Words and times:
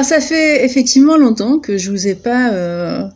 Alors 0.00 0.08
ça 0.08 0.22
fait 0.22 0.64
effectivement 0.64 1.18
longtemps 1.18 1.58
que 1.58 1.76
je 1.76 1.90
vous 1.90 2.08
ai 2.08 2.14
pas 2.14 2.54
euh, 2.54 3.06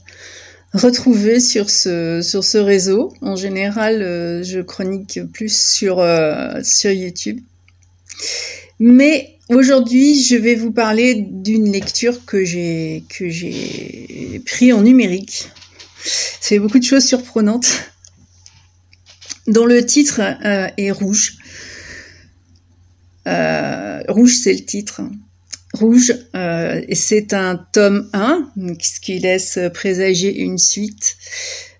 retrouvé 0.74 1.40
sur 1.40 1.70
ce 1.70 2.20
sur 2.20 2.44
ce 2.44 2.58
réseau. 2.58 3.10
En 3.22 3.36
général, 3.36 4.02
euh, 4.02 4.42
je 4.42 4.60
chronique 4.60 5.20
plus 5.32 5.58
sur 5.58 6.00
euh, 6.00 6.60
sur 6.62 6.90
YouTube. 6.90 7.40
Mais 8.80 9.38
aujourd'hui, 9.48 10.22
je 10.22 10.36
vais 10.36 10.54
vous 10.54 10.72
parler 10.72 11.26
d'une 11.26 11.72
lecture 11.72 12.26
que 12.26 12.44
j'ai 12.44 13.04
que 13.08 13.30
j'ai 13.30 14.42
pris 14.44 14.74
en 14.74 14.82
numérique. 14.82 15.48
C'est 16.04 16.58
beaucoup 16.58 16.80
de 16.80 16.84
choses 16.84 17.06
surprenantes 17.06 17.92
dont 19.46 19.64
le 19.64 19.86
titre 19.86 20.20
est 20.76 20.90
rouge. 20.90 21.38
rouge, 23.24 24.36
c'est 24.36 24.52
le 24.52 24.66
titre. 24.66 25.00
Rouge, 25.74 26.14
euh, 26.36 26.80
et 26.86 26.94
c'est 26.94 27.32
un 27.32 27.56
tome 27.56 28.08
1, 28.12 28.52
ce 28.80 29.00
qui 29.00 29.18
laisse 29.18 29.58
présager 29.72 30.32
une 30.32 30.56
suite. 30.56 31.16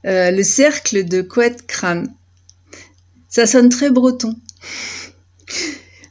Euh, 0.05 0.33
le 0.33 0.43
cercle 0.43 1.05
de 1.05 1.23
Couette 1.23 1.65
Crâne. 1.67 2.13
Ça 3.29 3.47
sonne 3.47 3.69
très 3.69 3.91
breton. 3.91 4.35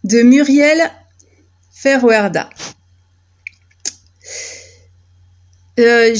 De 0.05 0.21
Muriel 0.21 0.81
Ferwerda. 1.73 2.49
Euh. 5.79 6.13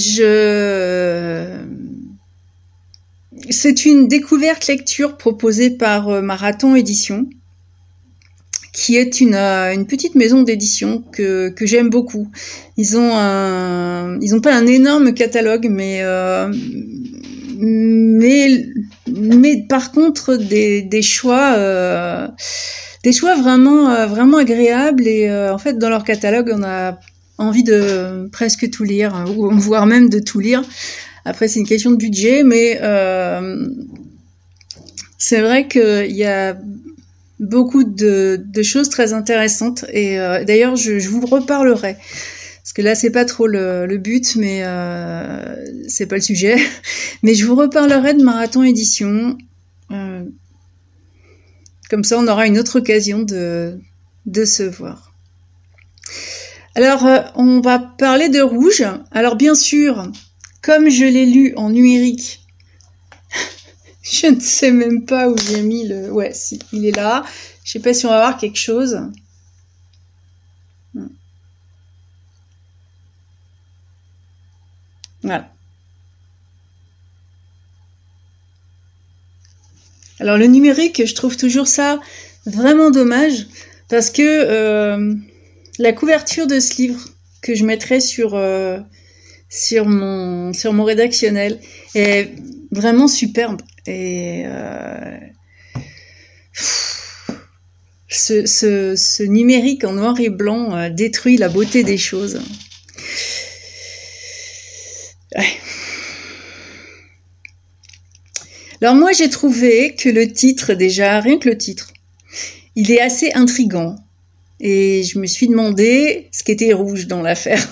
C'est 3.50 3.86
une 3.86 4.08
découverte 4.10 4.68
lecture 4.68 5.16
proposée 5.18 5.70
par 5.70 6.22
Marathon 6.22 6.76
Édition 6.76 7.26
qui 8.74 8.98
est 8.98 9.22
une, 9.22 9.36
euh, 9.36 9.72
une 9.72 9.86
petite 9.86 10.16
maison 10.16 10.42
d'édition 10.42 11.04
que, 11.12 11.50
que 11.50 11.66
j'aime 11.66 11.90
beaucoup. 11.90 12.30
Ils 12.76 12.98
ont 12.98 13.12
un, 13.14 14.20
ils 14.20 14.34
ont 14.36 14.42
pas 14.42 14.56
un 14.56 14.66
énorme 14.66 15.14
catalogue, 15.14 15.68
mais 15.70 16.00
euh, 16.02 16.52
mais 17.64 18.66
mais 19.08 19.66
par 19.70 19.92
contre 19.92 20.36
des, 20.36 20.82
des 20.82 21.02
choix 21.02 21.54
euh, 21.56 22.28
des 23.04 23.14
choix 23.14 23.36
vraiment 23.36 23.90
euh, 23.90 24.06
vraiment 24.08 24.38
agréables 24.38 25.08
et 25.08 25.30
euh, 25.30 25.54
en 25.54 25.58
fait 25.58 25.78
dans 25.78 25.90
leur 25.90 26.04
catalogue 26.04 26.52
on 26.54 26.64
a 26.64 27.00
envie 27.38 27.64
de 27.64 28.28
presque 28.32 28.70
tout 28.70 28.84
lire 28.84 29.14
hein, 29.16 29.26
ou 29.38 29.52
voire 29.58 29.86
même 29.86 30.10
de 30.10 30.20
tout 30.20 30.40
lire. 30.40 30.64
Après 31.26 31.48
c'est 31.48 31.60
une 31.60 31.68
question 31.68 31.92
de 31.92 31.98
budget, 31.98 32.44
mais 32.44 32.80
c'est 35.18 35.40
vrai 35.40 35.70
qu'il 35.70 36.12
y 36.12 36.26
a 36.26 36.58
beaucoup 37.44 37.84
de, 37.84 38.42
choses 38.64 38.90
très 38.90 39.14
intéressantes. 39.14 39.86
Et 39.92 40.20
euh, 40.20 40.44
d'ailleurs, 40.44 40.76
je, 40.76 41.08
vous 41.08 41.26
reparlerai. 41.26 41.96
Parce 41.96 42.74
que 42.74 42.82
là, 42.82 42.96
c'est 42.96 43.12
pas 43.12 43.26
trop 43.26 43.48
le, 43.48 43.98
but, 43.98 44.36
mais 44.36 44.62
euh, 44.64 45.56
c'est 45.88 46.06
pas 46.06 46.16
le 46.16 46.22
sujet. 46.22 46.56
Mais 47.24 47.36
je 47.36 47.46
vous 47.46 47.56
reparlerai 47.56 48.14
de 48.14 48.24
Marathon 48.24 48.64
Édition. 48.64 49.38
Euh, 49.92 50.24
comme 51.90 52.04
ça, 52.04 52.18
on 52.18 52.28
aura 52.28 52.48
une 52.48 52.58
autre 52.58 52.80
occasion 52.80 53.20
de, 53.20 53.78
de 54.26 54.46
se 54.46 54.64
voir. 54.64 55.14
Alors, 56.76 57.08
on 57.36 57.62
va 57.62 57.80
parler 57.80 58.30
de 58.30 58.42
rouge. 58.42 58.84
Alors, 59.12 59.36
bien 59.36 59.56
sûr, 59.56 60.12
comme 60.62 60.90
je 60.90 61.06
l'ai 61.06 61.26
lu 61.26 61.54
en 61.56 61.70
numérique, 61.70 62.43
je 64.04 64.28
ne 64.28 64.40
sais 64.40 64.72
même 64.72 65.06
pas 65.06 65.30
où 65.30 65.36
j'ai 65.38 65.62
mis 65.62 65.88
le. 65.88 66.12
Ouais, 66.12 66.34
si, 66.34 66.60
il 66.74 66.86
est 66.86 66.96
là. 66.96 67.26
Je 67.64 67.72
sais 67.72 67.80
pas 67.80 67.94
si 67.94 68.06
on 68.06 68.10
va 68.10 68.20
voir 68.20 68.38
quelque 68.38 68.60
chose. 68.60 69.00
Voilà. 75.22 75.50
Alors 80.20 80.38
le 80.38 80.48
numérique, 80.48 81.06
je 81.06 81.16
trouve 81.16 81.38
toujours 81.38 81.68
ça 81.68 82.00
vraiment 82.46 82.92
dommage 82.92 83.48
parce 83.90 84.10
que 84.10 84.22
euh, 84.22 85.16
la 85.80 85.94
couverture 85.94 86.46
de 86.46 86.60
ce 86.60 86.82
livre 86.82 87.00
que 87.42 87.56
je 87.56 87.64
mettrai 87.64 88.00
sur 88.02 88.36
euh, 88.36 88.80
sur 89.50 89.86
mon 89.86 90.52
sur 90.52 90.74
mon 90.74 90.84
rédactionnel 90.84 91.60
est 91.96 92.32
vraiment 92.72 93.08
superbe. 93.08 93.62
Et 93.86 94.44
euh, 94.46 95.18
ce, 98.08 99.24
numérique 99.24 99.84
en 99.84 99.94
noir 99.94 100.20
et 100.20 100.30
blanc 100.30 100.76
euh, 100.76 100.90
détruit 100.90 101.38
la 101.38 101.50
beauté 101.50 101.84
des 101.84 101.98
choses. 101.98 102.42
Alors 108.82 108.96
moi 108.96 109.12
j'ai 109.14 109.30
trouvé 109.30 109.96
que 109.96 110.10
le 110.10 110.32
titre 110.32 110.74
déjà, 110.74 111.20
rien 111.22 111.40
que 111.40 111.50
le 111.50 111.58
titre, 111.58 111.94
il 112.76 112.92
est 112.92 113.02
assez 113.02 113.32
intrigant. 113.34 113.96
Et 114.60 115.04
je 115.04 115.20
me 115.20 115.26
suis 115.26 115.48
demandé 115.48 116.30
ce 116.32 116.44
qui 116.44 116.52
était 116.52 116.74
rouge 116.74 117.08
dans 117.08 117.22
l'affaire. 117.22 117.68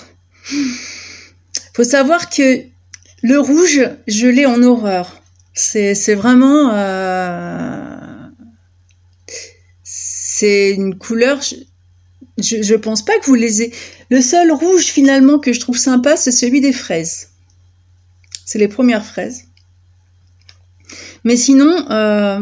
Faut 1.74 1.84
savoir 1.84 2.28
que 2.28 2.62
le 3.22 3.38
rouge, 3.38 3.88
je 4.06 4.26
l'ai 4.26 4.46
en 4.46 4.62
horreur. 4.62 5.21
C'est 5.54 6.14
vraiment 6.14 6.72
euh, 6.74 8.28
c'est 9.84 10.72
une 10.72 10.96
couleur. 10.96 11.40
Je, 12.38 12.62
je 12.62 12.74
pense 12.74 13.04
pas 13.04 13.18
que 13.18 13.26
vous 13.26 13.34
les 13.34 13.62
ayez. 13.62 13.74
Le 14.10 14.20
seul 14.20 14.50
rouge 14.50 14.86
finalement 14.86 15.38
que 15.38 15.52
je 15.52 15.60
trouve 15.60 15.76
sympa, 15.76 16.16
c'est 16.16 16.32
celui 16.32 16.60
des 16.60 16.72
fraises. 16.72 17.28
C'est 18.44 18.58
les 18.58 18.68
premières 18.68 19.04
fraises. 19.04 19.44
Mais 21.24 21.36
sinon, 21.36 21.90
euh, 21.90 22.40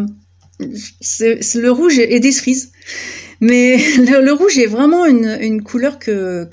le 0.59 1.69
rouge 1.69 1.99
et 1.99 2.21
des 2.21 2.33
cerises. 2.33 2.73
Mais 3.41 3.77
le, 3.99 4.33
rouge 4.33 4.59
est 4.59 4.67
vraiment 4.67 5.05
une, 5.07 5.63
couleur 5.63 5.99
que 5.99 6.49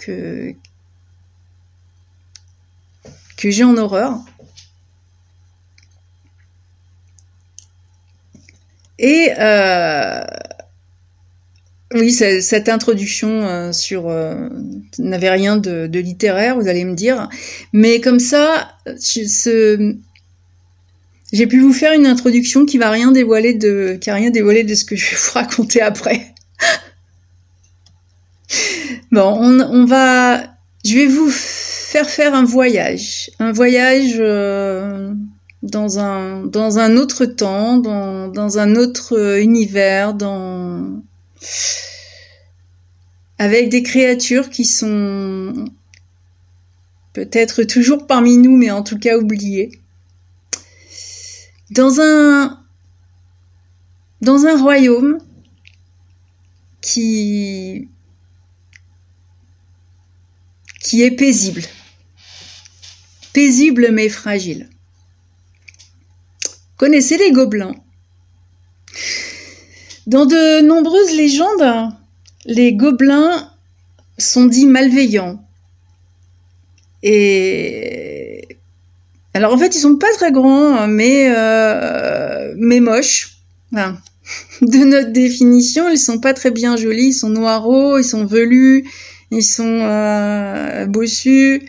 j'ai 3.37 3.63
en 3.63 3.77
horreur. 3.77 4.19
Et 8.99 9.31
euh, 9.37 10.23
oui, 11.93 12.11
cette 12.11 12.67
introduction 12.67 13.43
euh, 13.43 13.71
sur 13.71 14.09
euh, 14.09 14.49
n'avait 14.99 15.29
rien 15.29 15.57
de, 15.57 15.99
littéraire, 15.99 16.59
vous 16.59 16.67
allez 16.67 16.83
me 16.83 16.95
dire, 16.95 17.29
mais 17.73 18.01
comme 18.01 18.19
ça, 18.19 18.73
j'ai 21.31 21.47
pu 21.47 21.61
vous 21.61 21.73
faire 21.73 21.93
une 21.93 22.05
introduction 22.05 22.65
qui 22.65 22.77
va 22.77 22.89
rien 22.89 23.11
dévoiler 23.11 23.53
de, 23.53 23.97
qui 24.01 24.09
a 24.09 24.15
rien 24.15 24.31
dévoilé 24.31 24.63
de 24.63 24.75
ce 24.75 24.83
que 24.83 24.95
je 24.95 25.11
vais 25.11 25.17
vous 25.17 25.31
raconter 25.33 25.81
après. 25.81 26.33
bon, 29.11 29.37
on, 29.39 29.59
on, 29.61 29.85
va, 29.85 30.43
je 30.83 30.95
vais 30.95 31.07
vous 31.07 31.29
faire 31.29 32.09
faire 32.09 32.33
un 32.33 32.43
voyage, 32.43 33.29
un 33.39 33.51
voyage. 33.51 34.15
Euh, 34.19 35.13
dans 35.63 35.99
un, 35.99 36.97
autre 36.97 37.25
temps, 37.25 37.77
dans, 37.77 38.59
un 38.59 38.75
autre 38.75 39.17
euh, 39.17 39.41
univers, 39.41 40.13
dans... 40.13 41.01
avec 43.39 43.69
des 43.69 43.83
créatures 43.83 44.49
qui 44.49 44.65
sont 44.65 45.65
peut-être 47.13 47.63
toujours 47.63 48.05
parmi 48.05 48.37
nous, 48.37 48.55
mais 48.55 48.71
en 48.71 48.83
tout 48.83 48.99
cas 48.99 49.17
oubliées. 49.17 49.71
Dans 51.71 51.99
un, 51.99 52.63
dans 54.21 54.45
un 54.45 54.61
royaume 54.61 55.17
qui, 56.81 57.89
qui 60.81 61.01
est 61.01 61.11
paisible. 61.11 61.63
Paisible 63.33 63.89
mais 63.91 64.09
fragile. 64.09 64.69
Connaissez 66.77 67.17
les 67.17 67.31
gobelins 67.31 67.73
Dans 70.05 70.27
de 70.27 70.61
nombreuses 70.61 71.15
légendes, 71.15 71.91
les 72.45 72.73
gobelins 72.73 73.51
sont 74.19 74.45
dits 74.45 74.67
malveillants. 74.67 75.43
Et 77.01 78.47
alors 79.33 79.53
en 79.53 79.57
fait, 79.57 79.75
ils 79.75 79.79
sont 79.79 79.97
pas 79.97 80.11
très 80.13 80.31
grands, 80.31 80.87
mais 80.87 81.33
euh, 81.35 82.53
mais 82.57 82.79
moches. 82.79 83.37
de 83.71 84.83
notre 84.83 85.11
définition, 85.11 85.89
ils 85.89 85.97
sont 85.97 86.19
pas 86.19 86.33
très 86.33 86.51
bien 86.51 86.77
jolis. 86.77 87.07
Ils 87.07 87.13
sont 87.13 87.29
noireaux, 87.29 87.97
ils 87.97 88.03
sont 88.03 88.25
velus, 88.25 88.87
ils 89.31 89.43
sont 89.43 89.79
euh, 89.81 90.85
bossus 90.85 91.63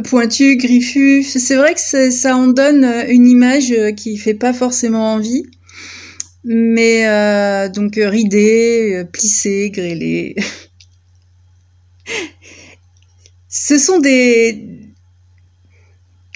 pointu, 0.00 0.56
griffu. 0.56 1.22
C'est 1.22 1.56
vrai 1.56 1.74
que 1.74 2.10
ça 2.10 2.36
en 2.36 2.48
donne 2.48 2.84
une 3.08 3.26
image 3.26 3.72
euh, 3.72 3.92
qui 3.92 4.16
fait 4.16 4.34
pas 4.34 4.52
forcément 4.52 5.14
envie. 5.14 5.44
Mais 6.44 7.06
euh, 7.06 7.68
donc 7.68 7.94
ridé, 7.96 9.04
plissé, 9.12 9.70
grêlé. 9.70 10.34
ce 13.48 13.78
sont 13.78 14.00
des, 14.00 14.82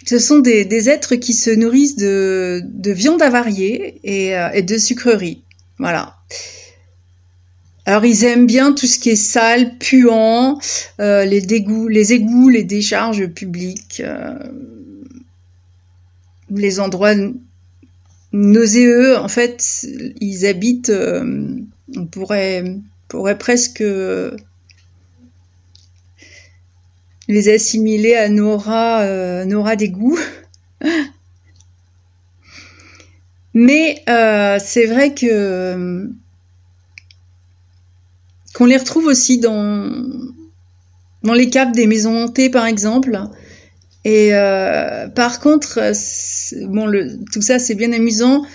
ce 0.06 0.20
sont 0.20 0.38
des, 0.38 0.88
êtres 0.88 1.16
qui 1.16 1.34
se 1.34 1.50
nourrissent 1.50 1.96
de, 1.96 2.62
de 2.64 2.92
viande 2.92 3.22
avariée 3.22 4.00
et, 4.04 4.36
euh, 4.36 4.50
et 4.52 4.62
de 4.62 4.78
sucreries. 4.78 5.42
Voilà. 5.78 6.15
Alors 7.88 8.04
ils 8.04 8.24
aiment 8.24 8.48
bien 8.48 8.72
tout 8.72 8.88
ce 8.88 8.98
qui 8.98 9.10
est 9.10 9.16
sale, 9.16 9.78
puant, 9.78 10.58
euh, 11.00 11.24
les 11.24 11.54
égouts, 11.54 11.86
les 12.48 12.64
décharges 12.64 13.28
publiques, 13.28 14.02
euh, 14.04 14.36
les 16.50 16.80
endroits 16.80 17.14
nauséeux. 18.32 19.16
En 19.16 19.28
fait, 19.28 19.86
ils 20.20 20.46
habitent, 20.46 20.90
euh, 20.90 21.60
on 21.96 22.06
pourrait, 22.06 22.64
pourrait 23.06 23.38
presque 23.38 23.84
les 27.28 27.48
assimiler 27.48 28.16
à 28.16 28.28
Nora, 28.28 29.44
Nora 29.44 29.76
d'égout. 29.76 30.18
Mais 33.54 34.02
c'est 34.58 34.86
vrai 34.86 35.14
que 35.14 36.10
qu'on 38.56 38.64
les 38.64 38.78
retrouve 38.78 39.04
aussi 39.04 39.38
dans, 39.38 39.92
dans 41.22 41.34
les 41.34 41.50
caves 41.50 41.72
des 41.72 41.86
maisons 41.86 42.24
hantées, 42.24 42.48
par 42.48 42.64
exemple. 42.64 43.20
Et 44.06 44.32
euh, 44.32 45.08
par 45.08 45.40
contre, 45.40 45.92
bon, 46.66 46.86
le, 46.86 47.18
tout 47.32 47.42
ça, 47.42 47.58
c'est 47.58 47.74
bien 47.74 47.92
amusant. 47.92 48.46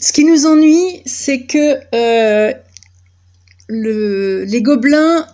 Ce 0.00 0.14
qui 0.14 0.24
nous 0.24 0.46
ennuie, 0.46 1.02
c'est 1.04 1.42
que 1.42 1.78
euh, 1.94 2.54
le, 3.68 4.44
les 4.44 4.62
gobelins 4.62 5.26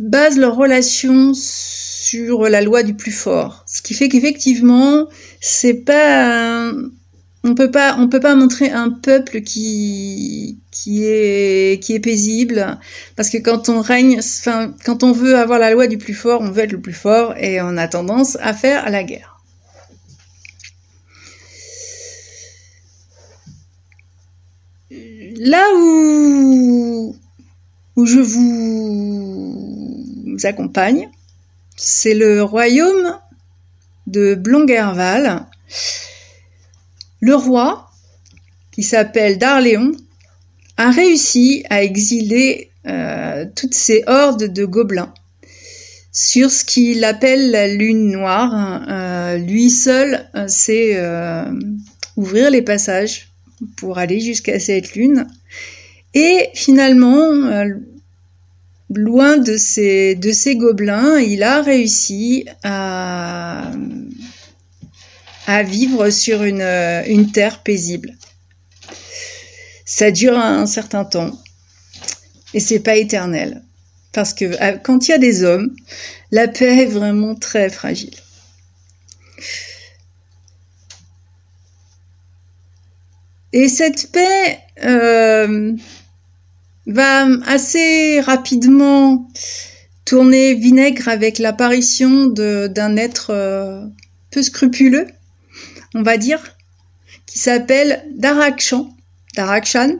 basent 0.00 0.38
leur 0.38 0.56
relation 0.56 1.32
sur 1.32 2.48
la 2.48 2.60
loi 2.60 2.82
du 2.82 2.94
plus 2.94 3.12
fort. 3.12 3.64
Ce 3.68 3.82
qui 3.82 3.94
fait 3.94 4.08
qu'effectivement, 4.08 5.06
c'est 5.40 5.84
pas 5.84 6.72
on 7.48 7.54
peut 7.54 7.70
pas 7.70 7.96
on 7.98 8.08
peut 8.08 8.20
pas 8.20 8.34
montrer 8.34 8.70
un 8.70 8.90
peuple 8.90 9.40
qui 9.40 10.60
est 10.84 12.02
paisible. 12.02 12.78
Parce 13.16 13.30
que 13.30 13.38
quand 13.38 13.68
on 13.68 13.80
règne 13.80 14.20
quand 14.84 15.02
on 15.02 15.12
veut 15.12 15.36
avoir 15.36 15.58
la 15.58 15.72
loi 15.72 15.86
du 15.86 15.98
plus 15.98 16.14
fort 16.14 16.40
on 16.42 16.50
veut 16.50 16.64
être 16.64 16.72
le 16.72 16.80
plus 16.80 16.92
fort 16.92 17.34
et 17.36 17.60
on 17.60 17.76
a 17.76 17.88
tendance 17.88 18.36
à 18.40 18.52
faire 18.52 18.88
la 18.90 19.04
guerre. 19.04 19.40
Là 24.90 25.64
où 25.76 27.16
où 27.96 28.06
je 28.06 28.20
vous 28.20 30.36
accompagne 30.44 31.08
c'est 31.76 32.14
le 32.14 32.42
royaume 32.42 33.18
de 34.06 34.34
Blonguerval 34.34 35.46
le 37.20 37.34
roi, 37.34 37.90
qui 38.72 38.82
s'appelle 38.82 39.38
Darléon, 39.38 39.92
a 40.76 40.90
réussi 40.90 41.64
à 41.68 41.82
exiler 41.82 42.70
euh, 42.86 43.44
toutes 43.56 43.74
ces 43.74 44.04
hordes 44.06 44.44
de 44.44 44.64
gobelins 44.64 45.12
sur 46.12 46.50
ce 46.50 46.64
qu'il 46.64 47.04
appelle 47.04 47.50
la 47.50 47.66
lune 47.66 48.10
noire. 48.10 48.82
Euh, 48.88 49.36
lui 49.38 49.70
seul 49.70 50.28
euh, 50.34 50.46
sait 50.46 50.96
ouvrir 52.16 52.50
les 52.50 52.62
passages 52.62 53.28
pour 53.76 53.98
aller 53.98 54.20
jusqu'à 54.20 54.60
cette 54.60 54.94
lune. 54.94 55.26
Et 56.14 56.48
finalement, 56.54 57.64
loin 58.90 59.36
de 59.36 59.56
ces, 59.56 60.14
de 60.14 60.30
ces 60.30 60.56
gobelins, 60.56 61.18
il 61.18 61.42
a 61.42 61.62
réussi 61.62 62.46
à 62.62 63.72
à 65.48 65.62
vivre 65.62 66.10
sur 66.10 66.44
une, 66.44 66.60
euh, 66.60 67.02
une 67.06 67.32
terre 67.32 67.62
paisible. 67.62 68.14
Ça 69.86 70.10
dure 70.10 70.38
un, 70.38 70.66
certain 70.66 71.06
temps 71.06 71.32
et 72.52 72.60
c'est 72.60 72.80
pas 72.80 72.96
éternel 72.96 73.62
parce 74.12 74.34
que 74.34 74.44
euh, 74.44 74.76
quand 74.76 75.08
il 75.08 75.12
y 75.12 75.14
a 75.14 75.18
des 75.18 75.44
hommes, 75.44 75.74
la 76.32 76.48
paix 76.48 76.82
est 76.82 76.86
vraiment 76.86 77.34
très 77.34 77.70
fragile. 77.70 78.14
Et 83.54 83.68
cette 83.68 84.12
paix 84.12 84.58
euh, 84.84 85.72
va 86.86 87.26
assez 87.46 88.20
rapidement 88.20 89.26
tourner 90.04 90.54
vinaigre 90.54 91.08
avec 91.08 91.38
l'apparition 91.38 92.26
d'un 92.26 92.96
être 92.98 93.90
peu 94.30 94.42
scrupuleux 94.42 95.06
on 95.94 96.02
va 96.02 96.16
dire, 96.16 96.40
qui 97.26 97.38
s'appelle 97.38 98.04
Darakshan. 98.16 98.90
Darakshan. 99.34 99.98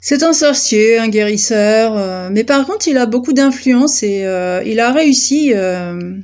C'est 0.00 0.22
un 0.22 0.34
sorcier, 0.34 0.98
un 0.98 1.08
guérisseur, 1.08 1.96
euh, 1.96 2.28
mais 2.30 2.44
par 2.44 2.66
contre 2.66 2.88
il 2.88 2.98
a 2.98 3.06
beaucoup 3.06 3.32
d'influence 3.32 4.02
et 4.02 4.26
euh, 4.26 4.62
il 4.66 4.78
a 4.78 4.92
réussi 4.92 5.52
euh, 5.54 6.18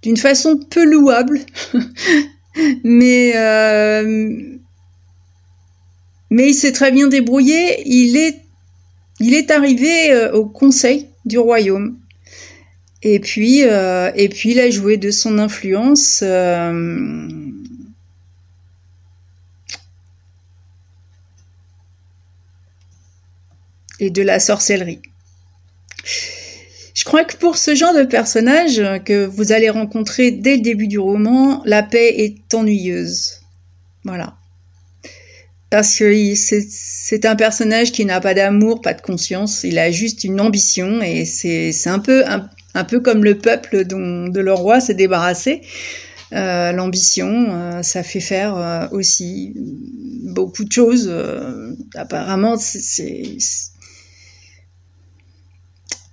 d'une 0.00 0.16
façon 0.16 0.56
peu 0.56 0.84
louable, 0.84 1.40
mais 2.84 3.32
il 6.30 6.54
s'est 6.54 6.72
très 6.72 6.90
bien 6.90 7.08
débrouillé. 7.08 7.82
Il 7.86 8.16
est 8.16 9.50
arrivé 9.50 10.30
au 10.32 10.46
conseil 10.46 11.08
du 11.26 11.38
royaume 11.38 11.98
et 13.08 13.20
puis, 13.20 13.62
euh, 13.62 14.10
et 14.16 14.28
puis 14.28 14.50
il 14.50 14.58
a 14.58 14.68
joué 14.68 14.96
de 14.96 15.12
son 15.12 15.38
influence. 15.38 16.24
Euh, 16.26 17.38
et 24.00 24.10
de 24.10 24.22
la 24.22 24.40
sorcellerie. 24.40 25.02
Je 26.94 27.04
crois 27.04 27.24
que 27.24 27.36
pour 27.36 27.56
ce 27.56 27.76
genre 27.76 27.94
de 27.94 28.02
personnage 28.02 28.82
que 29.04 29.24
vous 29.24 29.52
allez 29.52 29.70
rencontrer 29.70 30.32
dès 30.32 30.56
le 30.56 30.62
début 30.62 30.88
du 30.88 30.98
roman, 30.98 31.62
la 31.64 31.84
paix 31.84 32.12
est 32.24 32.54
ennuyeuse. 32.54 33.42
Voilà. 34.02 34.36
Parce 35.70 35.96
que 35.96 36.34
c'est 36.34 37.24
un 37.24 37.36
personnage 37.36 37.92
qui 37.92 38.04
n'a 38.04 38.20
pas 38.20 38.34
d'amour, 38.34 38.80
pas 38.80 38.94
de 38.94 39.00
conscience, 39.00 39.62
il 39.62 39.78
a 39.78 39.92
juste 39.92 40.24
une 40.24 40.40
ambition 40.40 41.00
et 41.02 41.24
c'est 41.24 41.88
un 41.88 42.00
peu 42.00 42.26
un, 42.26 42.50
un 42.76 42.84
peu 42.84 43.00
comme 43.00 43.24
le 43.24 43.38
peuple 43.38 43.86
de 43.86 44.40
leur 44.40 44.58
roi 44.58 44.80
s'est 44.80 44.94
débarrassé. 44.94 45.62
Euh, 46.32 46.72
l'ambition, 46.72 47.46
euh, 47.50 47.82
ça 47.82 48.02
fait 48.02 48.20
faire 48.20 48.56
euh, 48.56 48.88
aussi 48.90 49.54
beaucoup 49.56 50.64
de 50.64 50.72
choses. 50.72 51.10
apparemment, 51.94 52.56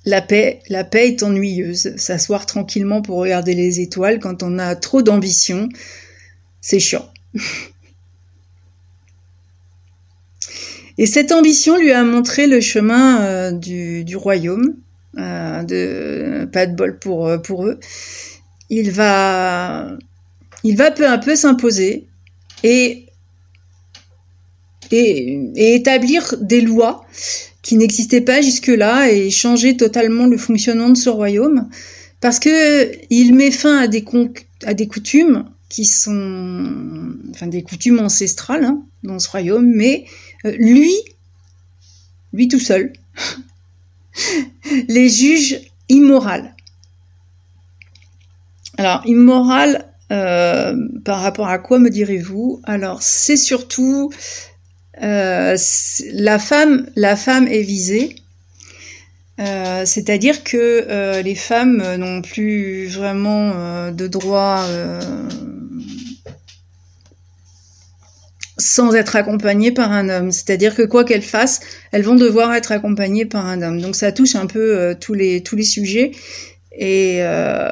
la 0.06 0.22
paix. 0.22 0.60
La 0.70 0.84
paix 0.84 1.08
est 1.10 1.24
ennuyeuse. 1.24 1.96
S'asseoir 1.98 2.46
tranquillement 2.46 3.02
pour 3.02 3.18
regarder 3.18 3.56
les 3.56 3.80
étoiles 3.82 4.20
quand 4.20 4.44
on 4.44 4.60
a 4.60 4.76
trop 4.76 5.02
d'ambition, 5.02 5.68
c'est 6.62 6.80
chiant. 6.80 7.12
Et 11.00 11.08
cette 11.08 11.32
ambition 11.32 11.76
lui 11.76 11.92
a 11.92 12.04
montré 12.04 12.46
le 12.46 12.62
chemin 12.62 13.52
du 13.52 14.16
royaume. 14.16 14.76
Euh, 15.18 16.46
pas 16.48 16.66
de 16.66 16.76
bol 16.76 16.98
pour 17.00 17.28
euh, 17.28 17.38
pour 17.38 17.66
eux. 17.68 17.80
Il 18.70 18.92
va 18.92 19.96
il 20.64 20.76
va 20.78 20.92
peu 20.92 21.08
à 21.08 21.18
peu 21.18 21.36
s'imposer 21.36 22.08
et, 22.64 23.06
et, 24.92 25.76
établir 25.76 26.36
des 26.40 26.62
lois 26.62 27.06
qui 27.62 27.76
n'existaient 27.76 28.22
pas 28.22 28.42
jusque-là 28.42 29.12
et 29.12 29.30
changer 29.30 29.78
totalement 29.78 30.26
le 30.26 30.38
fonctionnement 30.38 30.90
de 30.90 30.98
ce 30.98 31.10
royaume 31.10 31.70
parce 32.22 32.40
que 32.40 32.92
il 33.10 33.36
met 33.36 33.52
fin 33.52 33.78
à 33.80 33.88
des, 33.88 34.06
à 34.64 34.74
des 34.74 34.88
coutumes 34.88 35.46
qui 35.74 35.86
sont 35.86 37.16
enfin 37.32 37.48
des 37.48 37.64
coutumes 37.64 38.00
ancestrales 38.00 38.64
hein, 38.64 38.84
dans 39.04 39.18
ce 39.18 39.28
royaume, 39.30 39.66
mais 39.66 40.06
euh, 40.46 40.52
lui, 40.60 40.94
lui 42.32 42.48
tout 42.48 42.60
seul, 42.60 42.94
les 44.88 45.10
juges 45.10 45.60
immoral. 45.90 46.54
Alors, 48.78 49.02
immoral, 49.06 49.86
euh, 50.12 50.76
par 51.06 51.22
rapport 51.22 51.48
à 51.48 51.60
quoi 51.60 51.80
me 51.80 51.90
direz-vous? 51.90 52.62
Alors, 52.64 53.02
c'est 53.02 53.38
surtout 53.38 54.12
euh, 55.02 55.56
la 56.14 56.40
femme. 56.40 56.88
La 56.96 57.16
femme 57.16 57.48
est 57.48 57.62
visée. 57.62 58.16
Euh, 59.40 59.86
c'est-à-dire 59.86 60.44
que 60.44 61.22
les 61.22 61.36
femmes 61.36 61.96
n'ont 61.98 62.22
plus 62.22 62.88
vraiment 62.88 63.92
de 63.92 64.08
droit 64.08 64.66
sans 68.64 68.96
être 68.96 69.16
accompagnées 69.16 69.72
par 69.72 69.92
un 69.92 70.10
homme. 70.10 70.32
C'est-à-dire 70.32 70.76
que 70.76 70.84
quoi 70.84 71.04
qu'elles 71.04 71.22
fassent, 71.22 71.60
elles 71.92 72.04
vont 72.04 72.16
devoir 72.16 72.54
être 72.54 72.72
accompagnées 72.72 73.26
par 73.26 73.46
un 73.46 73.62
homme. 73.62 73.82
Donc 73.82 73.96
ça 73.96 74.12
touche 74.12 74.36
un 74.36 74.48
peu 74.48 74.78
euh, 74.78 74.94
tous 75.00 75.14
les 75.14 75.64
sujets. 75.64 76.12
Et 76.76 77.18
euh, 77.22 77.70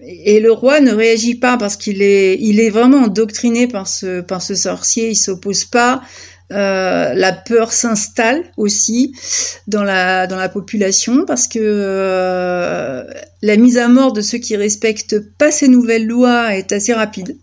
et 0.00 0.40
le 0.40 0.52
roi 0.52 0.80
ne 0.80 0.92
réagit 0.92 1.34
pas 1.34 1.58
parce 1.58 1.76
qu'il 1.76 2.00
est 2.00 2.70
vraiment 2.70 2.98
endoctriné 2.98 3.68
par 3.68 3.86
ce 3.86 4.54
sorcier. 4.54 5.10
Il 5.10 5.16
s'oppose 5.16 5.64
pas. 5.66 6.00
Euh, 6.50 7.12
la 7.12 7.32
peur 7.32 7.72
s'installe 7.72 8.42
aussi 8.56 9.12
dans 9.66 9.82
la 9.82 10.48
population 10.48 11.26
parce 11.26 11.46
que 11.46 13.04
la 13.42 13.56
mise 13.56 13.76
à 13.76 13.88
mort 13.88 14.14
de 14.14 14.22
ceux 14.22 14.38
qui 14.38 14.56
respectent 14.56 15.20
pas 15.36 15.50
ces 15.50 15.68
nouvelles 15.68 16.06
lois 16.06 16.56
est 16.56 16.72
assez 16.72 16.94
rapide. 16.94 17.36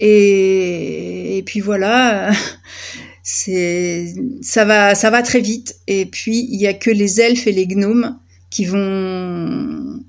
Et, 0.00 1.42
puis 1.46 1.60
voilà, 1.60 2.30
c'est 3.22 4.14
ça 4.42 4.64
va 4.64 4.94
ça 4.94 5.10
va 5.10 5.22
très 5.22 5.40
vite. 5.40 5.76
Et 5.86 6.06
puis 6.06 6.46
il 6.50 6.60
y 6.60 6.66
a 6.66 6.74
que 6.74 6.90
les 6.90 7.20
elfes 7.20 7.46
et 7.46 7.52
les 7.52 7.66
gnomes 7.66 8.18
qui 8.50 8.64
vont 8.64 10.00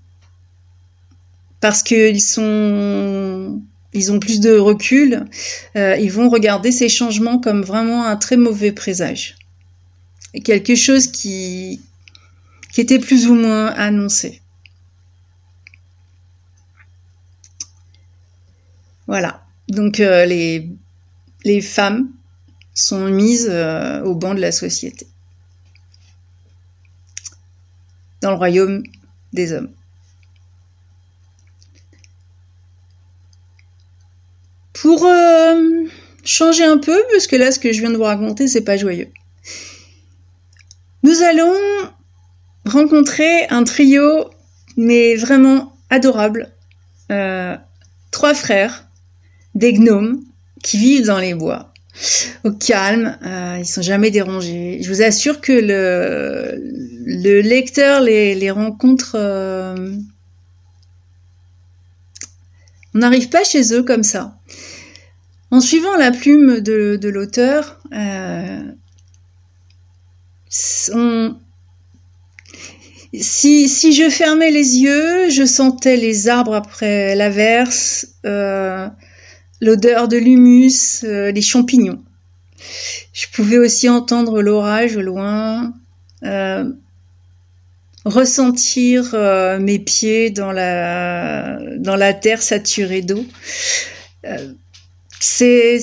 parce 1.60 1.84
qu'ils 1.84 2.22
sont 2.22 3.62
ils 3.94 4.12
ont 4.12 4.20
plus 4.20 4.39
de 4.39 4.58
recul, 4.58 5.25
euh, 5.75 5.96
ils 5.98 6.12
vont 6.12 6.29
regarder 6.29 6.72
ces 6.72 6.89
changements 6.89 7.39
comme 7.39 7.63
vraiment 7.63 8.06
un 8.06 8.15
très 8.15 8.38
mauvais 8.38 8.72
présage. 8.72 9.36
Et 10.34 10.41
quelque 10.41 10.75
chose 10.75 11.08
qui, 11.08 11.82
qui 12.72 12.82
était 12.82 13.00
plus 13.00 13.27
ou 13.27 13.34
moins 13.34 13.67
annoncé. 13.67 14.41
Voilà. 19.08 19.47
Donc 19.68 20.00
euh, 20.00 20.26
les, 20.26 21.62
femmes 21.62 22.10
sont 22.74 23.08
mises 23.08 23.48
euh, 23.50 24.02
au 24.04 24.16
banc 24.16 24.34
de 24.34 24.40
la 24.40 24.52
société. 24.52 25.08
Dans 28.22 28.32
le 28.32 28.38
royaume 28.38 28.84
des 29.34 29.52
hommes. 29.54 29.72
Pour 34.74 35.06
euh, 35.06 35.86
changer 36.24 36.64
un 36.64 36.78
peu, 36.78 36.98
parce 37.12 37.28
que 37.28 37.36
là, 37.36 37.52
ce 37.52 37.60
que 37.60 37.74
je 37.74 37.82
viens 37.82 37.92
de 37.92 37.98
vous 37.98 38.04
raconter, 38.04 38.48
c'est 38.48 38.62
pas 38.64 38.78
joyeux. 38.78 39.10
Nous 41.04 41.22
allons 41.24 41.54
rencontrer 42.66 43.48
un 43.50 43.64
trio, 43.64 44.30
mais 44.78 45.16
vraiment 45.16 45.74
adorable. 45.90 46.52
Trois 48.12 48.34
frères, 48.34 48.87
des 49.58 49.74
gnomes, 49.74 50.22
qui 50.64 50.78
vivent 50.78 51.06
dans 51.06 51.20
les 51.20 51.34
bois, 51.34 51.74
au 52.44 52.52
calme, 52.52 53.18
euh, 53.26 53.58
ils 53.60 53.66
sont 53.66 53.82
jamais 53.82 54.12
dérangés. 54.12 54.80
Je 54.82 54.90
vous 54.90 55.02
assure 55.02 55.42
que 55.42 55.52
le, 55.52 56.62
le 57.06 57.42
lecteur 57.42 58.02
les, 58.02 58.36
les 58.36 58.52
rencontre. 58.52 59.16
Euh, 59.16 59.92
on 62.94 63.00
n'arrive 63.00 63.30
pas 63.30 63.44
chez 63.44 63.74
eux 63.74 63.84
comme 63.84 64.04
ça. 64.04 64.38
En 65.50 65.62
suivant 65.62 65.96
la 65.96 66.12
plume 66.12 66.60
de, 66.60 67.08
l'auteur, 67.08 67.80
euh, 67.94 68.60
si, 70.50 71.30
si, 73.70 73.94
je 73.94 74.10
fermais 74.10 74.52
les 74.52 74.80
yeux, 74.80 75.30
je 75.30 75.46
sentais 75.46 75.96
les 75.96 76.28
arbres 76.28 76.54
après 76.54 77.16
l'averse, 77.16 78.08
euh, 78.26 78.90
l'odeur 79.62 80.08
de 80.08 80.18
l'humus, 80.18 81.04
euh, 81.04 81.32
les 81.32 81.42
champignons. 81.42 82.04
Je 83.14 83.28
pouvais 83.34 83.58
aussi 83.58 83.90
entendre 83.90 84.42
l'orage 84.42 84.96
au 84.96 85.02
loin, 85.02 85.74
euh, 86.24 86.72
ressentir 88.06 89.12
euh, 89.14 89.60
mes 89.60 89.80
pieds 89.80 90.30
dans 90.30 90.52
la, 90.52 91.60
dans 91.78 91.96
la 91.96 92.14
terre 92.14 92.42
saturée 92.42 93.02
d'eau. 93.02 93.26
Euh, 94.26 94.54
c'est 95.20 95.80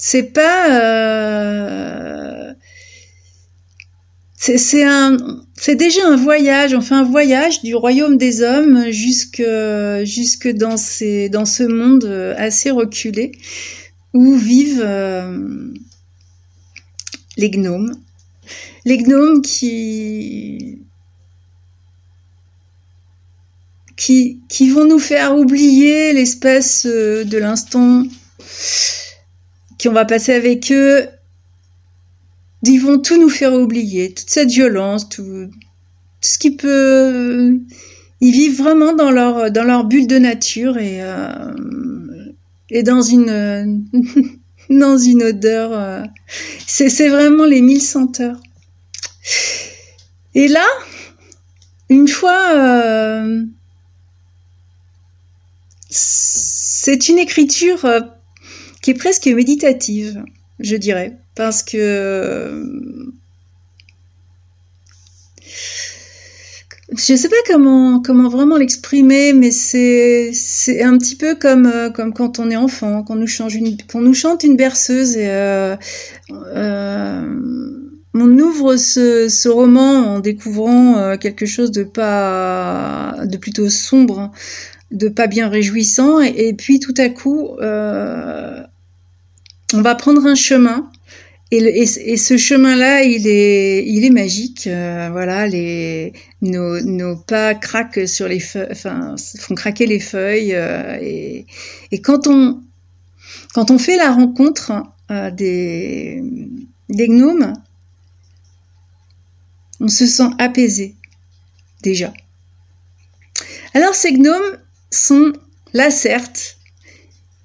c'est 0.00 0.32
pas 0.32 0.80
euh, 0.80 2.27
c'est 4.40 5.74
déjà 5.74 6.06
un 6.06 6.16
voyage 6.16 6.72
on 6.72 6.80
fait 6.80 6.94
un 6.94 7.02
voyage 7.02 7.60
du 7.62 7.74
royaume 7.74 8.16
des 8.16 8.42
hommes 8.42 8.90
jusque 8.90 9.42
jusque 10.04 10.48
dans 10.48 10.76
ces 10.76 11.28
dans 11.28 11.44
ce 11.44 11.64
monde 11.64 12.04
assez 12.36 12.70
reculé 12.70 13.32
où 14.14 14.34
vivent 14.36 14.84
euh, 14.84 15.72
les 17.36 17.50
gnomes 17.50 17.94
les 18.84 18.98
gnomes 18.98 19.42
qui 19.42 20.78
qui, 23.98 24.40
qui 24.48 24.70
vont 24.70 24.86
nous 24.86 25.00
faire 25.00 25.36
oublier 25.36 26.12
l'espèce 26.12 26.86
euh, 26.86 27.24
de 27.24 27.36
l'instant 27.36 28.04
qu'on 29.82 29.92
va 29.92 30.04
passer 30.04 30.32
avec 30.32 30.70
eux. 30.72 31.08
Ils 32.64 32.78
vont 32.78 32.98
tout 32.98 33.20
nous 33.20 33.28
faire 33.28 33.54
oublier, 33.54 34.12
toute 34.12 34.30
cette 34.30 34.50
violence, 34.50 35.08
tout, 35.08 35.48
ce 36.20 36.38
qui 36.38 36.56
peut. 36.56 37.60
Ils 38.20 38.32
vivent 38.32 38.58
vraiment 38.58 38.94
dans 38.94 39.10
leur 39.10 39.50
dans 39.50 39.64
leur 39.64 39.84
bulle 39.84 40.06
de 40.06 40.18
nature 40.18 40.76
et 40.76 41.02
euh, 41.02 41.52
et 42.70 42.82
dans 42.82 43.02
une 43.02 43.84
dans 44.70 44.98
une 44.98 45.22
odeur. 45.22 45.70
Euh, 45.72 46.02
c'est 46.66 47.08
vraiment 47.08 47.44
les 47.44 47.62
mille 47.62 47.82
senteurs. 47.82 48.40
Et 50.34 50.48
là, 50.48 50.66
une 51.88 52.08
fois 52.08 52.54
euh, 52.56 53.44
c'est 55.90 57.08
une 57.08 57.18
écriture 57.18 57.86
qui 58.82 58.90
est 58.90 58.94
presque 58.94 59.26
méditative, 59.26 60.22
je 60.60 60.76
dirais, 60.76 61.18
parce 61.38 61.62
que 61.62 62.64
je 66.90 67.14
sais 67.14 67.28
pas 67.28 67.36
comment 67.46 68.02
comment 68.02 68.28
vraiment 68.28 68.56
l'exprimer, 68.56 69.32
mais 69.32 69.52
c'est 69.52 70.32
un 70.82 70.98
petit 70.98 71.14
peu 71.14 71.36
comme 71.36 71.66
euh, 71.66 71.90
comme 71.90 72.12
quand 72.12 72.40
on 72.40 72.50
est 72.50 72.56
enfant, 72.56 73.04
qu'on 73.04 73.14
nous 73.14 73.28
nous 73.94 74.14
chante 74.14 74.42
une 74.42 74.56
berceuse 74.56 75.16
et 75.16 75.28
euh, 75.30 75.76
on 78.14 78.38
ouvre 78.40 78.74
ce, 78.76 79.28
ce, 79.28 79.48
roman 79.48 80.14
en 80.14 80.18
découvrant 80.18 81.16
quelque 81.18 81.46
chose 81.46 81.70
de 81.70 81.84
pas 81.84 83.14
de 83.24 83.36
plutôt 83.36 83.68
sombre 83.68 84.32
de 84.90 85.08
pas 85.08 85.28
bien 85.28 85.48
réjouissant 85.48 86.20
et, 86.20 86.52
puis 86.54 86.80
tout 86.80 86.94
à 86.96 87.08
coup 87.10 87.50
euh, 87.60 88.60
on 89.72 89.82
va 89.82 89.94
prendre 89.94 90.26
un 90.26 90.34
chemin 90.34 90.90
et, 91.50 91.56
et, 91.56 92.16
ce 92.16 92.36
chemin-là, 92.36 93.02
il 93.04 93.26
est, 93.26 93.82
il 93.86 94.04
est 94.04 94.10
magique. 94.10 94.66
Euh, 94.66 95.08
voilà, 95.10 95.46
les, 95.46 96.12
nos, 96.42 97.16
pas 97.16 97.54
craquent 97.54 98.06
sur 98.06 98.28
les 98.28 98.40
feuilles, 98.40 98.68
enfin, 98.70 99.14
font 99.38 99.54
craquer 99.54 99.86
les 99.86 100.00
feuilles. 100.00 100.54
Euh, 100.54 100.98
et, 101.00 101.46
et, 101.90 102.02
quand 102.02 102.26
on, 102.26 102.60
quand 103.54 103.70
on 103.70 103.78
fait 103.78 103.96
la 103.96 104.12
rencontre 104.12 104.72
euh, 105.10 105.30
des, 105.30 106.22
gnomes, 106.90 107.54
on 109.80 109.88
se 109.88 110.06
sent 110.06 110.28
apaisé 110.38 110.96
déjà. 111.82 112.12
Alors 113.72 113.94
ces 113.94 114.12
gnomes, 114.12 114.58
sont 114.90 115.32
Lacerte, 115.72 116.58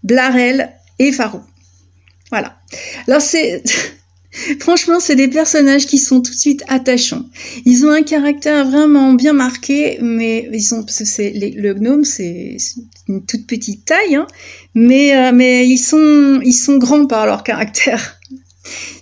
Blarel 0.03 0.73
et 0.99 1.11
Farou. 1.11 1.41
Voilà. 2.33 2.57
Alors 3.07 3.21
c'est 3.21 3.61
franchement 4.59 4.99
c'est 4.99 5.15
des 5.15 5.27
personnages 5.27 5.85
qui 5.85 5.99
sont 5.99 6.19
tout 6.19 6.31
de 6.31 6.35
suite 6.35 6.63
attachants. 6.67 7.25
Ils 7.63 7.85
ont 7.85 7.91
un 7.91 8.01
caractère 8.01 8.67
vraiment 8.67 9.13
bien 9.13 9.33
marqué, 9.33 9.99
mais 10.01 10.49
ils 10.51 10.63
sont 10.63 10.83
c'est 10.87 11.31
le 11.31 11.73
gnome 11.75 12.03
c'est 12.03 12.57
une 13.07 13.23
toute 13.23 13.45
petite 13.45 13.85
taille, 13.85 14.15
hein, 14.15 14.25
mais 14.73 15.15
euh, 15.15 15.31
mais 15.31 15.67
ils 15.67 15.77
sont 15.77 16.41
ils 16.43 16.53
sont 16.53 16.77
grands 16.77 17.05
par 17.05 17.27
leur 17.27 17.43
caractère. 17.43 18.19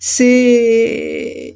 C'est 0.02 1.56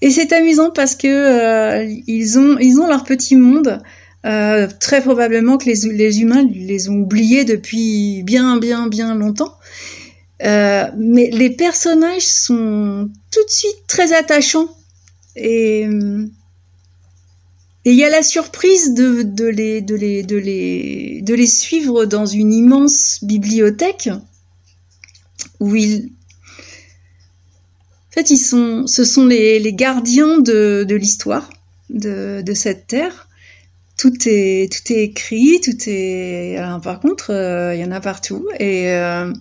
et 0.00 0.10
c'est 0.10 0.32
amusant 0.32 0.72
parce 0.72 0.96
que 0.96 1.06
euh, 1.06 1.94
ils 2.08 2.40
ont 2.40 2.58
ils 2.58 2.80
ont 2.80 2.88
leur 2.88 3.04
petit 3.04 3.36
monde 3.36 3.80
euh, 4.26 4.66
très 4.80 5.00
probablement 5.00 5.58
que 5.58 5.66
les, 5.66 5.92
les, 5.92 6.22
humains 6.22 6.44
les 6.52 6.88
ont 6.88 6.96
oubliés 6.96 7.44
depuis 7.44 8.24
bien, 8.24 8.56
bien, 8.56 8.88
bien 8.88 9.14
longtemps. 9.14 9.54
Euh, 10.42 10.90
mais 10.96 11.30
les 11.30 11.50
personnages 11.50 12.26
sont 12.26 13.08
tout 13.30 13.44
de 13.44 13.50
suite 13.50 13.86
très 13.86 14.12
attachants. 14.12 14.68
Et 15.36 15.86
il 17.84 17.94
y 17.94 18.04
a 18.04 18.10
la 18.10 18.22
surprise 18.22 18.94
de, 18.94 19.22
de, 19.22 19.44
les, 19.44 19.80
de, 19.80 19.94
les, 19.94 20.22
de, 20.22 20.36
les, 20.36 21.20
de 21.22 21.34
les 21.34 21.46
suivre 21.46 22.06
dans 22.06 22.24
une 22.24 22.52
immense 22.52 23.18
bibliothèque 23.22 24.08
où 25.60 25.76
ils, 25.76 26.10
en 28.10 28.12
fait, 28.14 28.30
ils 28.30 28.38
sont, 28.38 28.86
ce 28.86 29.04
sont 29.04 29.26
les, 29.26 29.58
les 29.58 29.72
gardiens 29.74 30.38
de, 30.38 30.86
de 30.88 30.94
l'histoire 30.94 31.50
de, 31.90 32.42
de, 32.42 32.54
cette 32.54 32.86
terre. 32.86 33.28
Tout 33.98 34.14
est, 34.26 34.72
tout 34.72 34.92
est 34.92 35.02
écrit, 35.02 35.60
tout 35.62 35.76
est. 35.86 36.56
Alors, 36.56 36.80
par 36.80 37.00
contre, 37.00 37.32
euh, 37.32 37.74
il 37.74 37.80
y 37.80 37.84
en 37.84 37.90
a 37.90 38.00
partout 38.00 38.48
et 38.58 38.92
euh, 38.92 39.32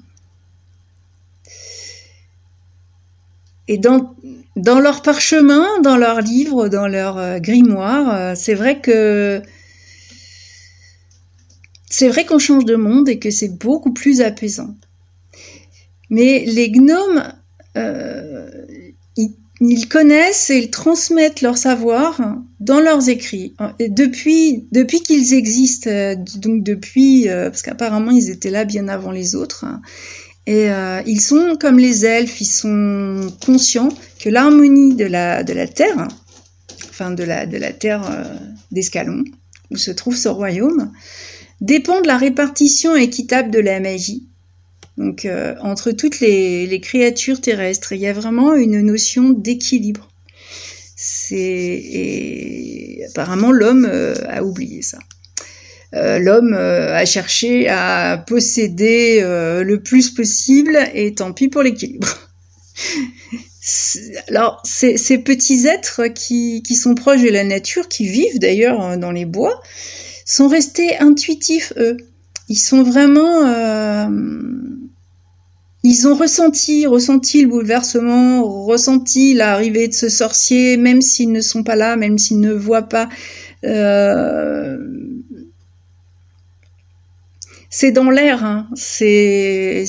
et 3.68 3.78
dans 3.78 4.16
dans 4.56 4.80
leur 4.80 5.02
parchemin, 5.02 5.66
dans 5.82 5.98
leurs 5.98 6.22
livres, 6.22 6.68
dans 6.68 6.88
leur 6.88 7.18
euh, 7.18 7.40
grimoire, 7.40 8.14
euh, 8.14 8.34
c'est 8.36 8.54
vrai 8.54 8.80
que 8.80 9.42
c'est 11.90 12.08
vrai 12.08 12.26
qu'on 12.26 12.40
change 12.40 12.66
de 12.66 12.76
monde 12.76 13.10
et 13.10 13.20
que 13.20 13.32
c'est 13.32 13.58
beaucoup 13.58 13.94
plus 13.94 14.22
apaisant. 14.22 14.76
Mais 16.10 16.44
les 16.46 16.70
gnomes, 16.72 17.24
euh, 17.78 18.50
ils, 19.60 19.88
connaissent 19.88 20.50
et 20.50 20.58
ils 20.58 20.72
transmettent 20.72 21.42
leur 21.42 21.58
savoir 21.58 22.20
dans 22.60 22.80
leurs 22.80 23.10
écrits. 23.10 23.56
Depuis, 23.80 24.68
depuis 24.72 25.02
qu'ils 25.02 25.34
existent, 25.34 25.90
donc 26.38 26.64
depuis, 26.64 27.28
parce 27.28 27.62
qu'apparemment 27.62 28.12
ils 28.12 28.30
étaient 28.30 28.50
là 28.50 28.66
bien 28.66 28.88
avant 28.88 29.12
les 29.12 29.36
autres, 29.36 29.66
et 30.46 30.70
euh, 30.70 31.02
ils 31.06 31.22
sont 31.22 31.56
comme 31.60 31.80
les 31.80 32.06
elfes, 32.06 32.42
ils 32.42 32.46
sont 32.46 33.34
conscients 33.46 33.90
que 34.20 34.30
l'harmonie 34.30 34.96
de 34.96 35.06
la, 35.06 35.44
de 35.44 35.54
la 35.54 35.68
terre, 35.68 36.08
enfin 36.90 37.12
de 37.12 37.24
la, 37.24 37.46
de 37.46 37.58
la 37.58 37.72
terre 37.72 38.04
euh, 38.10 38.26
d'Escalon, 38.72 39.24
où 39.72 39.78
se 39.78 39.92
trouve 39.92 40.18
ce 40.18 40.28
royaume, 40.28 40.92
dépend 41.62 42.02
de 42.02 42.08
la 42.08 42.18
répartition 42.18 42.94
équitable 42.96 43.52
de 43.52 43.60
la 43.60 43.80
magie. 43.80 44.28
Donc 44.98 45.24
euh, 45.26 45.56
entre 45.62 45.92
toutes 45.92 46.20
les, 46.20 46.68
les, 46.68 46.82
créatures 46.82 47.40
terrestres, 47.40 47.94
il 47.94 48.02
y 48.02 48.08
a 48.08 48.14
vraiment 48.14 48.54
une 48.54 48.82
notion 48.82 49.30
d'équilibre. 49.30 50.10
C'est 50.96 51.80
apparemment 53.10 53.52
l'homme 53.52 53.90
a 54.28 54.44
oublié 54.44 54.82
ça. 54.82 55.00
Euh, 55.96 56.18
l'homme 56.18 56.54
euh, 56.54 56.96
a 56.96 57.06
cherché 57.06 57.70
à 57.70 58.24
posséder 58.26 59.20
euh, 59.22 59.64
le 59.64 59.82
plus 59.82 60.10
possible 60.10 60.78
et 60.94 61.14
tant 61.14 61.34
pis 61.34 61.50
pour 61.50 61.62
l'équilibre. 61.62 62.08
Alors, 64.28 64.62
ces, 64.66 65.18
petits 65.20 65.68
êtres 65.68 66.08
qui, 66.08 66.64
qui, 66.64 66.76
sont 66.76 66.96
proches 66.96 67.22
de 67.22 67.30
la 67.30 67.44
nature, 67.44 67.88
qui 67.88 68.08
vivent 68.08 68.40
d'ailleurs 68.40 68.98
dans 68.98 69.12
les 69.12 69.26
bois, 69.26 69.62
sont 70.26 70.50
restés 70.50 70.98
intuitifs, 70.98 71.72
eux. 71.78 71.98
Ils 72.50 72.58
sont 72.58 72.84
vraiment... 72.84 74.10
Ils 75.86 76.08
ont 76.08 76.16
ressenti, 76.16 76.86
ressenti 76.86 77.42
le 77.42 77.50
bouleversement, 77.50 78.44
ressenti 78.66 79.34
l'arrivée 79.34 79.88
de 79.88 79.94
ce 79.94 80.10
sorcier, 80.10 80.76
même 80.76 81.02
s'ils 81.02 81.32
ne 81.32 81.42
sont 81.42 81.64
pas 81.64 81.76
là, 81.76 81.96
même 81.96 82.18
s'ils 82.18 82.42
ne 82.42 82.54
voient 82.54 82.90
pas. 82.90 83.08
C'est 87.76 87.92
dans 87.92 88.12
l'air. 88.12 88.46
Hein. 88.46 88.70
C'est, 88.76 89.86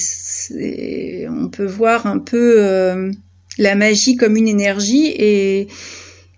on 1.28 1.48
peut 1.50 1.66
voir 1.66 2.06
un 2.06 2.18
peu 2.18 2.54
euh, 2.58 3.12
la 3.58 3.74
magie 3.74 4.16
comme 4.16 4.36
une 4.36 4.48
énergie 4.48 5.08
et, 5.08 5.68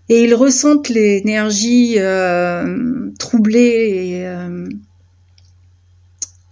ils 0.08 0.34
ressentent 0.34 0.88
l'énergie 0.88 1.94
euh, 1.98 3.10
troublée 3.18 4.16
et, 4.16 4.26
euh, 4.26 4.66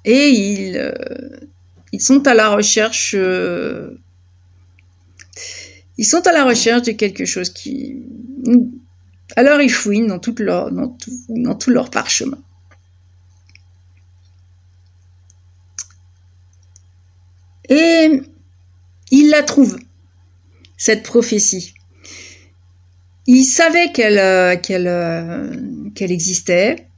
ils, 0.05 0.95
ils 1.93 2.01
sont 2.01 2.27
à 2.29 2.35
la 2.35 2.51
recherche. 2.51 3.17
Ils 5.99 6.05
sont 6.05 6.27
à 6.27 6.33
la 6.33 6.45
recherche 6.45 6.83
de 6.83 6.93
quelque 6.93 7.25
chose 7.25 7.51
qui. 7.51 7.97
Alors 9.35 9.61
ils 9.61 9.73
fouinent 9.73 10.07
dans, 10.07 10.21
toute 10.21 10.39
leur, 10.39 10.71
dans, 10.71 10.97
dans 11.29 11.57
tout 11.57 11.71
leur 11.71 11.91
parchemin. 11.91 12.39
Et 17.69 18.21
il 19.11 19.31
la 19.31 19.43
trouve, 19.43 19.79
cette 20.77 21.03
prophétie. 21.03 21.75
Il 23.27 23.45
savait 23.45 23.91
qu'elle 23.93 24.19
euh, 24.19 24.57
qu'elle 24.57 24.87
euh, 24.87 25.51
qu'elle 25.95 26.13
existait. 26.13 26.89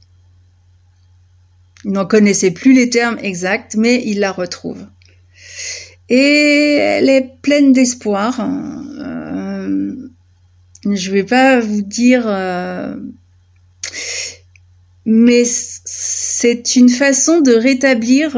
Il 1.85 1.91
n'en 1.91 2.05
connaissait 2.05 2.51
plus 2.51 2.73
les 2.73 2.89
termes 2.89 3.17
exacts, 3.21 3.75
mais 3.75 4.03
il 4.05 4.19
la 4.19 4.31
retrouve. 4.31 4.85
Et 6.09 6.75
elle 6.79 7.09
est 7.09 7.29
pleine 7.41 7.71
d'espoir. 7.71 8.39
Euh, 8.41 9.95
je 10.83 11.09
ne 11.09 11.13
vais 11.13 11.23
pas 11.23 11.59
vous 11.59 11.81
dire, 11.81 12.25
mais 15.05 15.43
c'est 15.45 16.75
une 16.75 16.89
façon 16.89 17.41
de 17.41 17.53
rétablir 17.53 18.37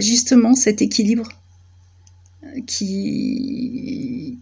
justement 0.00 0.54
cet 0.54 0.82
équilibre 0.82 1.28
qui 2.66 4.38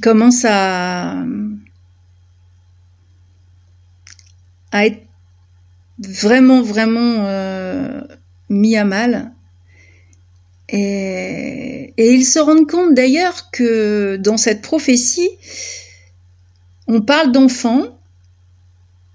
commence 0.00 0.44
à 0.44 1.24
à 4.72 4.86
être 4.86 5.02
vraiment 5.98 6.62
vraiment 6.62 7.26
euh, 7.26 8.00
mis 8.48 8.76
à 8.76 8.84
mal. 8.84 9.32
Et, 10.68 11.92
et 11.96 12.12
ils 12.12 12.24
se 12.24 12.38
rendent 12.38 12.70
compte 12.70 12.94
d'ailleurs 12.94 13.50
que 13.50 14.16
dans 14.16 14.36
cette 14.36 14.62
prophétie 14.62 15.30
on 16.86 17.00
parle 17.00 17.32
d'enfants 17.32 17.99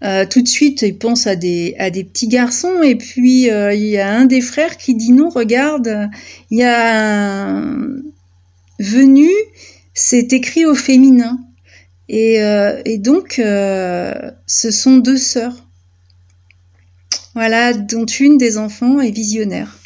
euh, 0.05 0.25
tout 0.25 0.41
de 0.41 0.47
suite, 0.47 0.83
il 0.83 0.97
pense 0.97 1.25
à 1.25 1.35
des, 1.35 1.75
petits 1.79 2.27
garçons 2.27 2.83
et 2.83 2.95
puis 2.95 3.49
euh, 3.49 3.73
il 3.73 3.87
y 3.87 3.97
a 3.97 4.13
un 4.13 4.25
des 4.25 4.41
frères 4.41 4.77
qui 4.77 4.93
dit 4.93 5.11
non, 5.11 5.29
regarde, 5.29 6.09
il 6.51 6.59
y 6.59 6.63
a 6.63 7.47
un 7.47 7.97
venu, 8.79 9.29
c'est 9.95 10.31
écrit 10.31 10.65
au 10.65 10.75
féminin. 10.75 11.39
Et, 12.07 12.43
euh, 12.43 12.83
donc, 12.97 13.35
ce 13.37 14.71
sont 14.71 14.97
deux 14.97 15.17
sœurs. 15.17 15.55
Voilà, 17.33 17.73
dont 17.73 18.05
une 18.05 18.37
des 18.37 18.57
enfants 18.57 19.01
est 19.01 19.11
visionnaire 19.11 19.77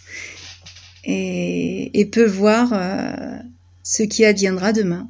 et 1.06 2.08
peut 2.12 2.26
voir 2.28 2.72
ce 3.82 4.04
qui 4.04 4.24
adviendra 4.26 4.74
demain. 4.74 5.08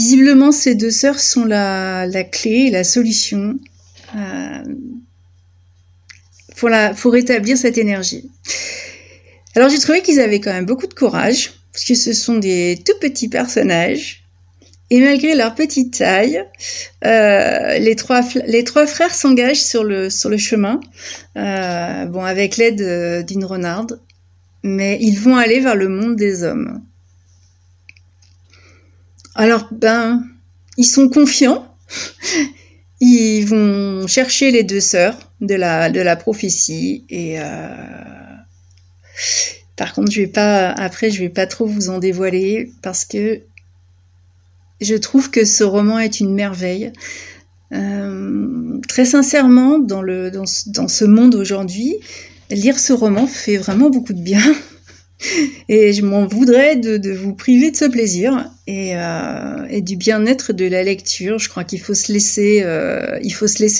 Visiblement, 0.00 0.50
ces 0.50 0.76
deux 0.76 0.90
sœurs 0.90 1.20
sont 1.20 1.44
la, 1.44 2.08
clé, 2.32 2.70
la 2.70 2.84
solution 2.84 3.58
euh, 4.16 4.62
pour, 6.56 7.12
rétablir 7.12 7.58
cette 7.58 7.76
énergie. 7.76 8.30
Alors 9.54 9.68
j'ai 9.68 9.78
trouvé 9.78 10.00
qu'ils 10.00 10.18
avaient 10.18 10.40
quand 10.40 10.54
même 10.54 10.64
beaucoup 10.64 10.86
de 10.86 10.94
courage, 10.94 11.50
parce 11.70 11.84
que 11.84 11.94
ce 11.94 12.14
sont 12.14 12.38
des 12.38 12.78
tout 12.82 12.98
petits 12.98 13.28
personnages. 13.28 14.24
Et 14.88 15.00
malgré 15.00 15.34
leur 15.34 15.54
petite 15.54 15.98
taille, 15.98 16.42
euh, 17.04 17.78
les, 17.78 17.94
trois, 17.94 18.22
frères 18.86 19.14
s'engagent 19.14 19.62
sur 19.62 19.84
le, 19.84 20.08
sur 20.08 20.30
le 20.30 20.38
chemin, 20.38 20.80
euh, 21.36 22.06
bon, 22.06 22.24
avec 22.24 22.56
l'aide 22.56 23.26
d'une 23.26 23.44
renarde, 23.44 24.00
mais 24.62 24.96
ils 25.02 25.18
vont 25.20 25.36
aller 25.36 25.60
vers 25.60 25.76
le 25.76 25.90
monde 25.90 26.16
des 26.16 26.42
hommes. 26.42 26.80
Alors, 29.34 29.68
ben, 29.70 30.24
ils 30.76 30.84
sont 30.84 31.08
confiants. 31.08 31.66
Ils 33.02 33.46
vont 33.46 34.06
chercher 34.06 34.50
les 34.50 34.62
deux 34.62 34.80
sœurs 34.80 35.16
de 35.40 35.54
la, 35.54 35.88
de 35.88 36.00
la 36.00 36.16
prophétie 36.16 37.04
et 37.08 37.40
euh, 37.40 37.46
par 39.76 39.94
contre, 39.94 40.10
je 40.10 40.20
vais 40.20 40.26
pas 40.26 40.70
après, 40.72 41.10
je 41.10 41.20
vais 41.20 41.30
pas 41.30 41.46
trop 41.46 41.64
vous 41.64 41.88
en 41.88 41.98
dévoiler 41.98 42.70
parce 42.82 43.06
que 43.06 43.40
je 44.82 44.94
trouve 44.94 45.30
que 45.30 45.46
ce 45.46 45.64
roman 45.64 45.98
est 45.98 46.20
une 46.20 46.34
merveille. 46.34 46.92
Euh, 47.72 48.78
très 48.86 49.06
sincèrement, 49.06 49.78
dans 49.78 50.02
le 50.02 50.30
dans, 50.30 50.44
dans 50.66 50.88
ce 50.88 51.06
monde 51.06 51.34
aujourd'hui, 51.34 51.96
lire 52.50 52.78
ce 52.78 52.92
roman 52.92 53.26
fait 53.26 53.56
vraiment 53.56 53.88
beaucoup 53.88 54.12
de 54.12 54.22
bien. 54.22 54.42
Et 55.68 55.92
je 55.92 56.02
m'en 56.02 56.26
voudrais 56.26 56.76
de, 56.76 57.12
vous 57.12 57.34
priver 57.34 57.70
de 57.70 57.76
ce 57.76 57.84
plaisir 57.84 58.50
et, 58.66 58.96
euh, 58.96 59.66
et 59.68 59.82
du 59.82 59.96
bien-être 59.96 60.52
de 60.52 60.66
la 60.66 60.82
lecture. 60.82 61.38
Je 61.38 61.48
crois 61.48 61.64
qu'il 61.64 61.80
faut 61.80 61.94
se 61.94 62.12
laisser, 62.12 62.62
euh, 62.64 63.18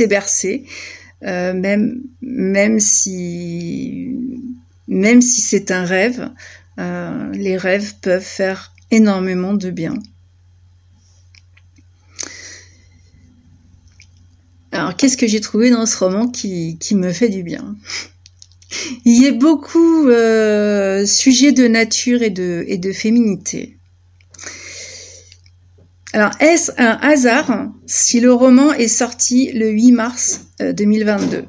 bercer, 0.09 0.65
euh, 1.25 1.53
même 1.53 2.81
si 2.81 4.17
c'est 5.21 5.71
un 5.71 5.85
rêve, 5.85 6.31
les 6.79 7.57
rêves 7.57 7.95
peuvent 8.01 8.23
faire 8.23 8.73
énormément 8.91 9.55
de 9.55 9.71
bien. 9.71 9.95
Alors, 14.73 14.97
qu'est-ce 14.97 15.17
que 15.17 15.27
j'ai 15.27 15.41
trouvé 15.41 15.71
dans 15.71 15.85
ce 15.85 15.97
roman 15.99 16.29
qui 16.29 16.79
me 16.93 17.13
fait 17.13 17.29
du 17.29 17.43
bien? 17.43 17.77
Il 19.05 19.23
y 19.23 19.27
a 19.27 19.33
beaucoup 19.33 20.09
euh, 20.09 21.05
sujet 21.07 21.53
de 21.53 21.67
nature 21.67 22.23
et 22.23 22.31
de, 22.31 22.93
féminité. 22.93 23.77
Alors, 26.13 26.33
est-ce 26.41 26.73
un 26.77 26.99
hasard 27.03 27.71
si 27.87 28.21
le 28.21 28.33
roman 28.33 28.73
est 28.73 28.89
sorti 28.89 29.53
le 29.53 29.71
8 29.71 29.93
mars 29.93 30.47
2022 30.61 31.37
euh, 31.37 31.43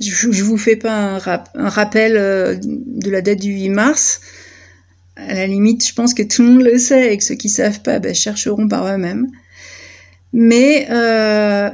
Je 0.00 0.28
ne 0.28 0.42
vous 0.42 0.56
fais 0.56 0.76
pas 0.76 0.92
un, 0.92 1.68
rappel 1.68 2.16
euh, 2.16 2.56
de 2.60 3.10
la 3.10 3.22
date 3.22 3.40
du 3.40 3.52
8 3.52 3.70
mars. 3.70 4.20
À 5.16 5.34
la 5.34 5.46
limite, 5.46 5.86
je 5.86 5.94
pense 5.94 6.14
que 6.14 6.22
tout 6.22 6.42
le 6.42 6.48
monde 6.48 6.62
le 6.62 6.78
sait 6.78 7.12
et 7.12 7.18
que 7.18 7.24
ceux 7.24 7.34
qui 7.34 7.48
savent 7.48 7.82
pas 7.82 7.98
ben, 7.98 8.14
chercheront 8.14 8.68
par 8.68 8.86
eux-mêmes. 8.86 9.26
Mais 10.32 10.86
euh, 10.90 11.70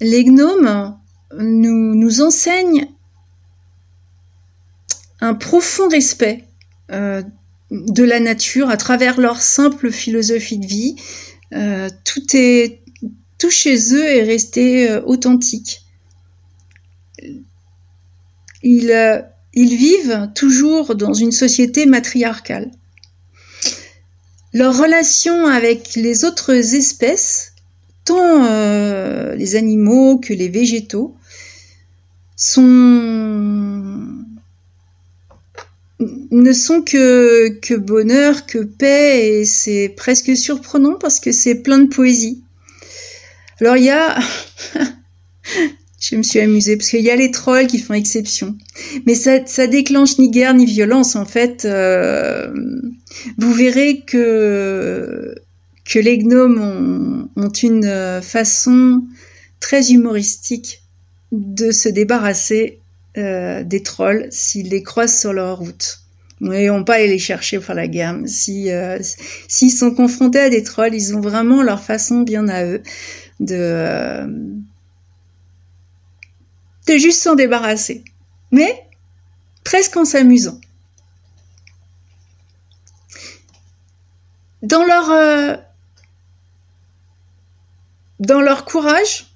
les 0.00 0.24
gnomes 0.24 0.96
nous 1.38 2.20
enseignent 2.22 2.88
un 5.24 5.34
profond 5.34 5.88
respect 5.88 6.44
euh, 6.92 7.22
de 7.70 8.04
la 8.04 8.20
nature 8.20 8.68
à 8.68 8.76
travers 8.76 9.18
leur 9.18 9.40
simple 9.40 9.90
philosophie 9.90 10.58
de 10.58 10.66
vie. 10.66 10.96
Euh, 11.54 11.88
tout 12.04 12.36
est 12.36 12.80
tout 13.38 13.50
chez 13.50 13.94
eux 13.94 14.04
est 14.04 14.22
resté 14.22 14.90
euh, 14.90 15.00
authentique. 15.06 15.82
Ils, 18.62 19.24
ils 19.54 19.76
vivent 19.76 20.30
toujours 20.34 20.94
dans 20.94 21.14
une 21.14 21.32
société 21.32 21.86
matriarcale. 21.86 22.70
Leur 24.52 24.76
relation 24.76 25.46
avec 25.46 25.96
les 25.96 26.24
autres 26.24 26.74
espèces, 26.74 27.52
tant 28.04 29.34
les 29.34 29.56
animaux 29.56 30.18
que 30.18 30.32
les 30.32 30.48
végétaux, 30.48 31.14
sont 32.36 33.73
ne 36.30 36.52
sont 36.52 36.82
que, 36.82 37.76
bonheur, 37.76 38.46
que 38.46 38.58
paix, 38.58 39.40
et 39.40 39.44
c'est 39.44 39.92
presque 39.96 40.36
surprenant 40.36 40.94
parce 40.94 41.20
que 41.20 41.32
c'est 41.32 41.56
plein 41.56 41.78
de 41.78 41.88
poésie. 41.88 42.42
Alors 43.60 43.76
il 43.76 43.84
y 43.84 43.90
a... 43.90 44.18
Je 46.00 46.16
me 46.16 46.22
suis 46.22 46.40
amusée 46.40 46.76
parce 46.76 46.90
qu'il 46.90 47.00
y 47.00 47.10
a 47.10 47.16
les 47.16 47.30
trolls 47.30 47.66
qui 47.66 47.78
font 47.78 47.94
exception. 47.94 48.58
Mais 49.06 49.14
ça, 49.14 49.66
déclenche 49.66 50.18
ni 50.18 50.30
guerre 50.30 50.52
ni 50.52 50.66
violence 50.66 51.16
en 51.16 51.24
fait. 51.24 51.64
Euh, 51.64 52.52
vous 53.38 53.52
verrez 53.54 54.02
que, 54.06 55.34
les 55.94 56.18
gnomes 56.18 57.30
ont 57.36 57.48
une 57.48 58.20
façon 58.20 59.02
très 59.60 59.92
humoristique 59.92 60.82
de 61.32 61.70
se 61.70 61.88
débarrasser 61.88 62.80
euh, 63.16 63.62
des 63.62 63.80
trolls 63.80 64.26
s'ils 64.30 64.70
les 64.70 64.82
croisent 64.82 65.20
sur 65.20 65.32
leur 65.32 65.58
route. 65.58 66.00
Ils 66.40 66.68
vont 66.68 66.82
pas 66.82 66.94
aller 66.94 67.06
les 67.06 67.20
chercher 67.20 67.60
pour 67.60 67.72
la 67.74 67.86
guerre. 67.86 68.16
Si 68.26 68.72
euh, 68.72 68.98
s'ils 69.46 69.70
sont 69.70 69.94
confrontés 69.94 70.40
à 70.40 70.50
des 70.50 70.64
trolls, 70.64 70.94
ils 70.94 71.14
ont 71.14 71.20
vraiment 71.20 71.62
leur 71.62 71.80
façon 71.80 72.22
bien 72.22 72.48
à 72.48 72.64
eux 72.64 72.82
de 73.38 73.54
euh, 73.56 74.26
de 76.88 76.98
juste 76.98 77.22
s'en 77.22 77.36
débarrasser. 77.36 78.02
Mais 78.50 78.84
presque 79.62 79.96
en 79.96 80.04
s'amusant. 80.04 80.60
Dans 84.62 84.82
leur 84.82 85.60
dans 88.18 88.40
leur 88.40 88.64
courage 88.64 89.26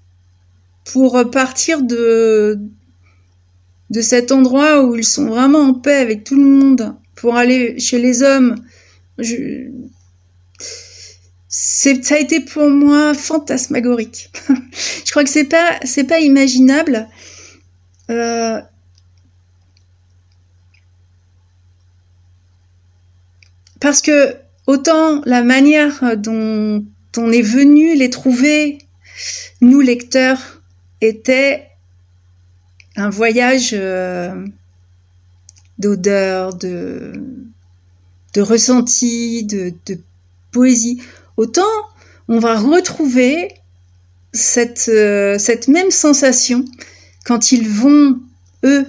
pour 0.84 1.30
partir 1.30 1.82
de 1.82 2.58
de 3.90 4.00
cet 4.00 4.32
endroit 4.32 4.84
où 4.84 4.96
ils 4.96 5.04
sont 5.04 5.26
vraiment 5.26 5.60
en 5.60 5.74
paix 5.74 5.96
avec 5.96 6.24
tout 6.24 6.36
le 6.36 6.44
monde 6.44 6.94
pour 7.14 7.36
aller 7.36 7.78
chez 7.78 7.98
les 7.98 8.22
hommes. 8.22 8.56
Ça 11.48 12.14
a 12.14 12.18
été 12.18 12.40
pour 12.40 12.68
moi 12.68 13.14
fantasmagorique. 13.14 14.30
je 15.04 15.10
crois 15.10 15.24
que 15.24 15.30
c'est 15.30 15.44
pas, 15.44 15.80
c'est 15.84 16.04
pas 16.04 16.20
imaginable. 16.20 17.08
Euh... 18.10 18.60
Parce 23.80 24.02
que 24.02 24.36
autant 24.66 25.22
la 25.24 25.42
manière 25.42 26.16
dont 26.16 26.84
on 27.16 27.32
est 27.32 27.42
venu 27.42 27.96
les 27.96 28.10
trouver, 28.10 28.78
nous 29.60 29.80
lecteurs, 29.80 30.62
était 31.00 31.67
un 32.98 33.10
voyage 33.10 33.70
euh, 33.72 34.44
d'odeur, 35.78 36.54
de, 36.54 37.12
de 38.34 38.40
ressenti, 38.40 39.44
de, 39.44 39.72
poésie. 40.50 41.00
Autant 41.36 41.62
on 42.30 42.40
va 42.40 42.58
retrouver 42.58 43.54
cette, 44.32 44.90
euh, 44.92 45.38
cette 45.38 45.68
même 45.68 45.90
sensation 45.90 46.64
quand 47.24 47.52
ils 47.52 47.68
vont, 47.68 48.18
eux, 48.64 48.86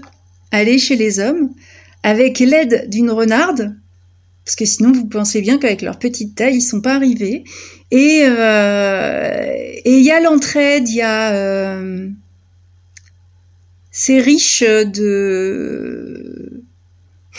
aller 0.51 0.77
chez 0.77 0.95
les 0.95 1.19
hommes, 1.19 1.51
avec 2.03 2.39
l'aide 2.39 2.89
d'une 2.89 3.11
renarde, 3.11 3.75
parce 4.43 4.55
que 4.55 4.65
sinon 4.65 4.91
vous 4.91 5.05
pensez 5.05 5.41
bien 5.41 5.57
qu'avec 5.57 5.81
leur 5.81 5.99
petite 5.99 6.35
taille, 6.35 6.55
ils 6.55 6.61
sont 6.61 6.81
pas 6.81 6.95
arrivés. 6.95 7.43
Et 7.91 8.23
euh, 8.23 9.53
il 9.85 10.01
y 10.01 10.11
a 10.11 10.19
l'entraide, 10.19 10.89
il 10.89 10.95
y 10.95 11.01
a 11.01 11.71
c'est 13.91 14.19
riche 14.19 14.63
de 14.63 16.63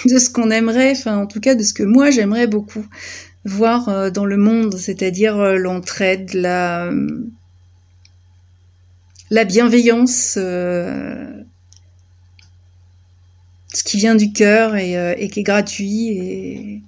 de 0.06 0.18
ce 0.18 0.30
qu'on 0.30 0.50
aimerait, 0.50 0.92
enfin 0.92 1.18
en 1.18 1.26
tout 1.26 1.40
cas 1.40 1.54
de 1.54 1.62
ce 1.62 1.74
que 1.74 1.82
moi 1.82 2.10
j'aimerais 2.10 2.46
beaucoup 2.46 2.86
voir 3.44 3.88
euh, 3.88 4.10
dans 4.10 4.24
le 4.24 4.36
monde, 4.36 4.76
c'est-à-dire 4.76 5.38
euh, 5.38 5.56
l'entraide, 5.56 6.32
la 6.34 6.90
la 9.30 9.44
bienveillance, 9.44 10.34
euh, 10.38 11.24
ce 13.72 13.84
qui 13.84 13.96
vient 13.96 14.16
du 14.16 14.32
cœur 14.32 14.74
et, 14.74 15.28
qui 15.32 15.40
est 15.40 15.44
gratuit. 15.44 16.08
Et... 16.08 16.82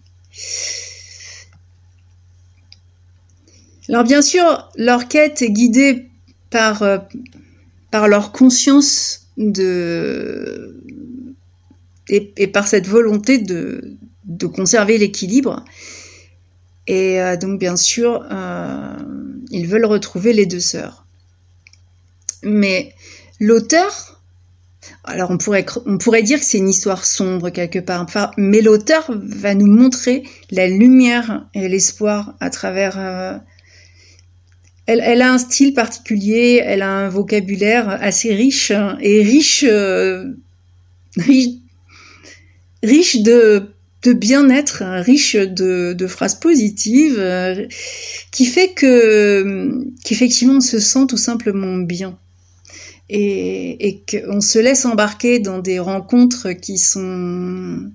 Alors 3.88 4.02
bien 4.02 4.22
sûr, 4.22 4.68
leur 4.74 5.06
quête 5.06 5.40
est 5.40 5.52
guidée 5.52 6.08
par, 6.50 6.82
par 7.92 8.08
leur 8.08 8.32
conscience 8.32 9.21
et, 12.08 12.46
par 12.48 12.68
cette 12.68 12.86
volonté 12.86 13.38
de, 13.38 13.96
de 14.24 14.46
conserver 14.46 14.98
l'équilibre. 14.98 15.64
Et 16.86 17.20
euh, 17.20 17.36
donc 17.36 17.58
bien 17.60 17.76
sûr, 17.76 18.24
euh, 18.30 18.96
ils 19.50 19.66
veulent 19.66 19.84
retrouver 19.84 20.32
les 20.32 20.46
deux 20.46 20.60
sœurs. 20.60 21.06
Mais 22.42 22.92
l'auteur, 23.38 24.20
alors 25.04 25.30
on 25.30 25.38
pourrait, 25.38 25.64
on 25.86 25.96
pourrait 25.96 26.24
dire 26.24 26.40
que 26.40 26.44
c'est 26.44 26.58
une 26.58 26.68
histoire 26.68 27.04
sombre 27.04 27.50
quelque 27.50 27.78
part, 27.78 28.06
mais 28.36 28.60
l'auteur 28.60 29.10
va 29.10 29.54
nous 29.54 29.70
montrer 29.70 30.24
la 30.50 30.66
lumière 30.66 31.46
et 31.54 31.68
l'espoir 31.68 32.34
à 32.40 32.50
travers 32.50 32.98
euh, 32.98 33.38
elle, 34.86 35.22
a 35.22 35.32
un 35.32 35.38
style 35.38 35.74
particulier, 35.74 36.60
elle 36.64 36.82
a 36.82 36.90
un 36.90 37.08
vocabulaire 37.08 37.88
assez 37.88 38.34
riche 38.34 38.70
hein, 38.72 38.98
et 39.00 39.22
riche, 39.22 39.64
euh, 39.68 40.24
de, 42.84 44.12
bien-être, 44.12 44.82
hein, 44.82 45.00
riche 45.00 45.36
de, 45.36 46.06
phrases 46.08 46.38
positives, 46.38 47.16
euh, 47.18 47.66
qui 48.32 48.46
fait 48.46 48.72
que 48.72 49.84
qu'effectivement 50.04 50.56
on 50.56 50.60
se 50.60 50.80
sent 50.80 51.06
tout 51.08 51.16
simplement 51.16 51.76
bien. 51.78 52.18
Et 53.14 54.02
qu'on 54.10 54.40
se 54.40 54.58
laisse 54.58 54.86
embarquer 54.86 55.38
dans 55.38 55.58
des 55.58 55.78
rencontres 55.78 56.52
qui 56.52 56.78
sont 56.78 57.90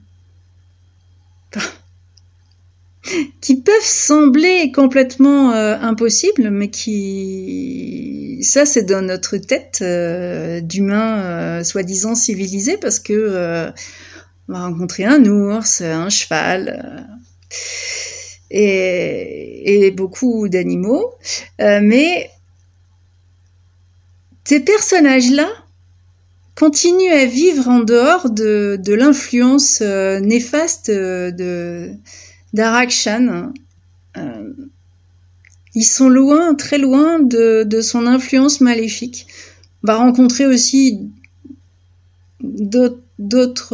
qui 3.41 3.62
peuvent 3.62 3.76
sembler 3.82 4.72
complètement 4.72 5.52
euh, 5.52 5.78
impossibles, 5.80 6.50
mais 6.50 6.70
qui, 6.70 8.39
ça, 8.41 8.65
c'est 8.65 8.84
dans 8.84 9.02
notre 9.02 9.38
tête 9.38 9.80
euh, 9.82 10.62
d'humains 10.62 11.20
euh, 11.20 11.63
soi-disant 11.63 12.15
civilisés, 12.15 12.78
parce 12.78 13.00
que 13.00 13.72
on 14.50 14.54
va 14.54 14.65
rencontrer 14.65 15.06
un 15.06 15.26
ours, 15.26 15.82
un 15.82 16.10
cheval. 16.10 17.08
Et, 18.50 19.91
beaucoup 19.96 20.48
d'animaux, 20.48 21.15
mais 21.60 22.30
ces 24.46 24.60
personnages-là 24.62 25.50
continuent 26.56 27.12
à 27.12 27.26
vivre 27.26 27.67
en 27.67 27.80
dehors 27.80 28.30
de, 28.30 28.80
de 28.82 28.93
l'influence 28.93 29.82
néfaste 29.82 30.89
de, 30.89 31.93
d'Arakshan. 32.53 33.51
Euh, 34.17 34.53
ils 35.75 35.83
sont 35.83 36.10
loin, 36.10 36.55
très 36.55 36.77
loin 36.77 37.19
de, 37.19 37.81
son 37.81 38.07
influence 38.07 38.62
maléfique. 38.62 39.27
On 39.83 39.88
va 39.88 39.97
rencontrer 39.97 40.47
aussi 40.47 41.12
d'autres 42.41 43.73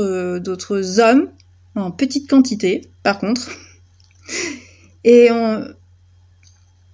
hommes 0.99 1.29
en 1.75 1.91
petite 1.91 2.29
quantité, 2.29 2.81
par 3.03 3.19
contre. 3.19 3.49
Et 5.05 5.29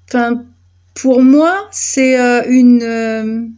enfin, 0.08 0.46
pour 0.94 1.24
moi, 1.24 1.68
c'est 1.72 2.16
une 2.48 3.56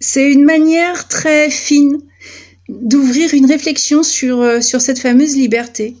c'est 0.00 0.32
une 0.32 0.44
manière 0.44 1.08
très 1.08 1.50
fine 1.50 2.00
d'ouvrir 2.70 3.34
une 3.34 3.46
réflexion 3.46 4.02
sur, 4.02 4.40
euh, 4.40 4.60
sur 4.60 4.80
cette 4.80 4.98
fameuse 4.98 5.36
liberté, 5.36 5.96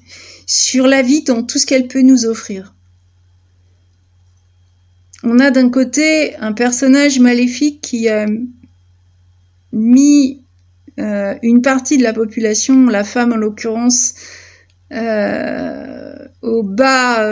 sur 0.46 0.86
la 0.86 1.02
vie 1.02 1.22
dans 1.22 1.42
tout 1.42 1.58
ce 1.58 1.66
qu'elle 1.66 1.88
peut 1.88 2.02
nous 2.02 2.26
offrir. 2.26 2.74
On 5.22 5.38
a 5.38 5.50
d'un 5.50 5.68
côté 5.68 6.36
un 6.36 6.52
personnage 6.52 7.18
maléfique 7.18 7.80
qui 7.82 8.08
a 8.08 8.26
mis 9.72 10.40
euh, 10.98 11.34
une 11.42 11.60
partie 11.60 11.98
de 11.98 12.02
la 12.02 12.12
population, 12.12 12.86
la 12.86 13.04
femme 13.04 13.32
en 13.32 13.36
l'occurrence, 13.36 14.14
euh, 14.92 16.16
au 16.42 16.62
bas, 16.62 17.22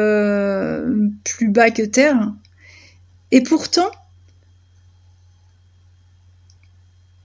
plus 1.24 1.48
bas 1.48 1.70
que 1.70 1.82
terre. 1.82 2.32
Et 3.30 3.42
pourtant, 3.42 3.90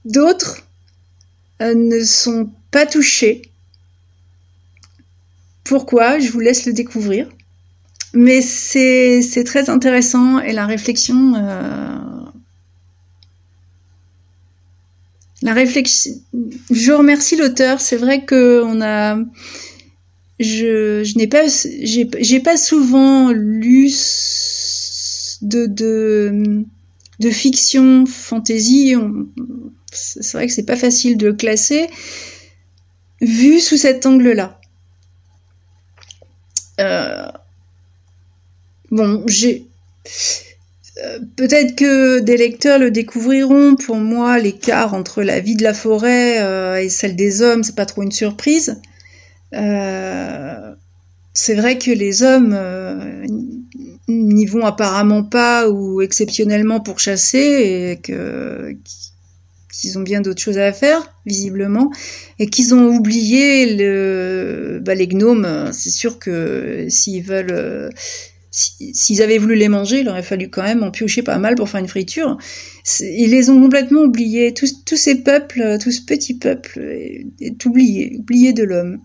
d'autres 0.06 0.63
ne 1.73 2.04
sont 2.04 2.49
pas 2.71 2.86
touchés. 2.86 3.43
Pourquoi? 5.63 6.19
Je 6.19 6.30
vous 6.30 6.39
laisse 6.39 6.65
le 6.65 6.73
découvrir. 6.73 7.30
Mais 8.13 8.41
c'est 8.41 9.43
très 9.45 9.69
intéressant 9.69 10.39
et 10.39 10.54
la 10.54 10.65
réflexion... 10.65 11.36
Euh, 11.36 11.97
la 15.41 15.54
réflexion... 15.54 16.12
Je 16.69 16.91
remercie 16.91 17.36
l'auteur. 17.36 17.80
C'est 17.80 17.97
vrai 17.97 18.26
que 18.26 18.62
on 18.63 18.82
a... 18.82 19.17
Je, 20.39 21.04
je 21.04 21.17
n'ai 21.17 21.28
pas... 21.28 21.45
J'ai 21.47 22.39
pas 22.39 22.58
souvent 22.58 23.32
lu 23.32 23.91
de... 25.41 25.65
de 25.67 26.65
de 27.19 27.30
fiction, 27.30 28.06
fantasy, 28.06 28.95
c'est 29.93 30.32
vrai 30.34 30.47
que 30.47 30.53
c'est 30.53 30.65
pas 30.65 30.75
facile 30.75 31.17
de 31.17 31.27
le 31.27 31.34
classer, 31.34 31.88
vu 33.21 33.60
sous 33.60 33.77
cet 33.77 34.06
angle-là. 34.06 34.60
Euh, 36.79 37.27
bon, 38.91 39.23
j'ai. 39.27 39.67
Euh, 41.03 41.19
peut-être 41.36 41.75
que 41.75 42.19
des 42.19 42.38
lecteurs 42.38 42.79
le 42.79 42.91
découvriront. 42.91 43.75
Pour 43.75 43.95
moi, 43.95 44.38
l'écart 44.39 44.93
entre 44.93 45.23
la 45.23 45.39
vie 45.39 45.56
de 45.56 45.63
la 45.63 45.73
forêt 45.73 46.41
euh, 46.41 46.82
et 46.82 46.89
celle 46.89 47.15
des 47.15 47.41
hommes, 47.41 47.63
c'est 47.63 47.75
pas 47.75 47.86
trop 47.86 48.03
une 48.03 48.12
surprise. 48.12 48.79
c'est 51.36 51.56
vrai 51.56 51.77
que 51.77 51.91
les 51.91 52.23
hommes 52.23 52.58
n'y 54.08 54.45
vont 54.45 54.65
apparemment 54.65 55.23
pas 55.23 55.69
ou 55.69 56.01
exceptionnellement 56.01 56.79
pour 56.79 56.99
chasser 56.99 57.38
et 57.93 58.01
que 58.01 58.75
qu'ils 59.74 59.98
ont 59.98 60.02
bien 60.02 60.22
d'autres 60.22 60.42
choses 60.42 60.58
à 60.58 60.72
faire, 60.72 61.02
visiblement, 61.26 61.92
et 62.40 62.48
qu'ils 62.48 62.74
ont 62.74 62.96
oublié 62.96 63.76
le, 63.76 64.80
bah, 64.82 64.96
les 64.96 65.08
gnomes. 65.08 65.70
C'est 65.74 65.90
sûr 65.90 66.20
que 66.20 66.86
s'ils 66.90 67.24
veulent, 67.24 67.90
s'ils 68.52 69.24
avaient 69.24 69.40
voulu 69.40 69.56
les 69.56 69.68
manger, 69.68 70.02
il 70.02 70.10
aurait 70.10 70.22
fallu 70.22 70.50
quand 70.50 70.62
même 70.62 70.84
en 70.84 70.92
piocher 70.92 71.24
pas 71.24 71.40
mal 71.40 71.56
pour 71.56 71.70
faire 71.70 71.80
une 71.80 71.88
friture. 71.88 72.38
Ils 73.00 73.32
les 73.32 73.50
ont 73.50 73.60
complètement 73.60 74.02
oubliés. 74.02 74.54
Tous, 74.54 74.96
ces 74.96 75.24
peuples, 75.24 75.78
tout 75.82 75.92
ce 75.92 76.02
petit 76.02 76.36
peuple 76.36 76.80
est, 77.42 77.66
oublié, 77.66 78.18
oublié 78.20 78.54
de 78.54 78.64
l'homme. 78.64 79.02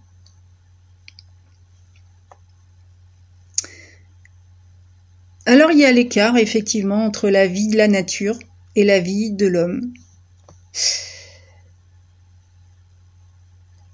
Alors 5.46 5.72
il 5.72 5.78
y 5.78 5.86
a 5.86 5.92
l'écart 5.92 6.36
effectivement 6.36 7.06
entre 7.06 7.30
la 7.30 7.46
vie 7.46 7.68
de 7.68 7.78
la 7.78 7.88
nature 7.88 8.38
et 8.76 8.84
la 8.84 9.00
vie 9.00 9.30
de 9.30 9.46
l'homme. 9.46 9.94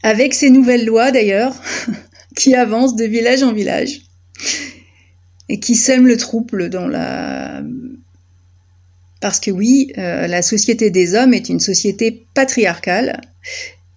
Avec 0.02 0.34
ces 0.34 0.50
nouvelles 0.50 0.84
lois 0.84 1.10
d'ailleurs, 1.10 1.54
qui 2.36 2.54
avancent 2.54 2.96
de 2.96 3.04
village 3.04 3.42
en 3.42 3.52
village 3.52 4.02
et 5.48 5.60
qui 5.60 5.74
sèment 5.74 6.06
le 6.06 6.16
trouble 6.16 6.70
dans 6.70 6.86
la... 6.86 7.62
Parce 9.20 9.40
que 9.40 9.50
oui, 9.50 9.92
euh, 9.96 10.26
la 10.26 10.42
société 10.42 10.90
des 10.90 11.14
hommes 11.14 11.32
est 11.32 11.48
une 11.48 11.60
société 11.60 12.26
patriarcale 12.34 13.20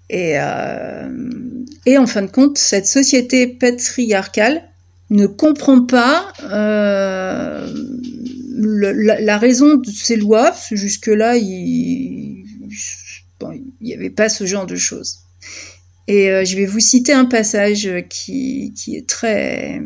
et, 0.09 0.39
euh, 0.39 1.09
et 1.85 1.97
en 1.97 2.07
fin 2.07 2.21
de 2.21 2.27
compte, 2.31 2.57
cette 2.57 2.87
société 2.87 3.47
patriarcale 3.47 4.63
ne 5.09 5.25
comprend 5.25 5.85
pas 5.85 6.31
euh, 6.43 7.67
la, 8.57 9.37
raison 9.37 9.75
de 9.75 9.89
ces 9.89 10.15
lois. 10.15 10.53
Jusque-là, 10.71 11.37
il 11.37 12.36
n'y 13.81 13.93
avait 13.93 14.09
pas 14.09 14.29
ce 14.29 14.45
genre 14.45 14.65
de 14.65 14.75
choses. 14.75 15.19
Et 16.07 16.29
euh, 16.31 16.45
je 16.45 16.55
vais 16.55 16.65
vous 16.65 16.79
citer 16.79 17.13
un 17.13 17.25
passage 17.25 17.89
qui, 18.09 18.73
qui 18.75 18.95
est 18.95 19.07
très... 19.07 19.81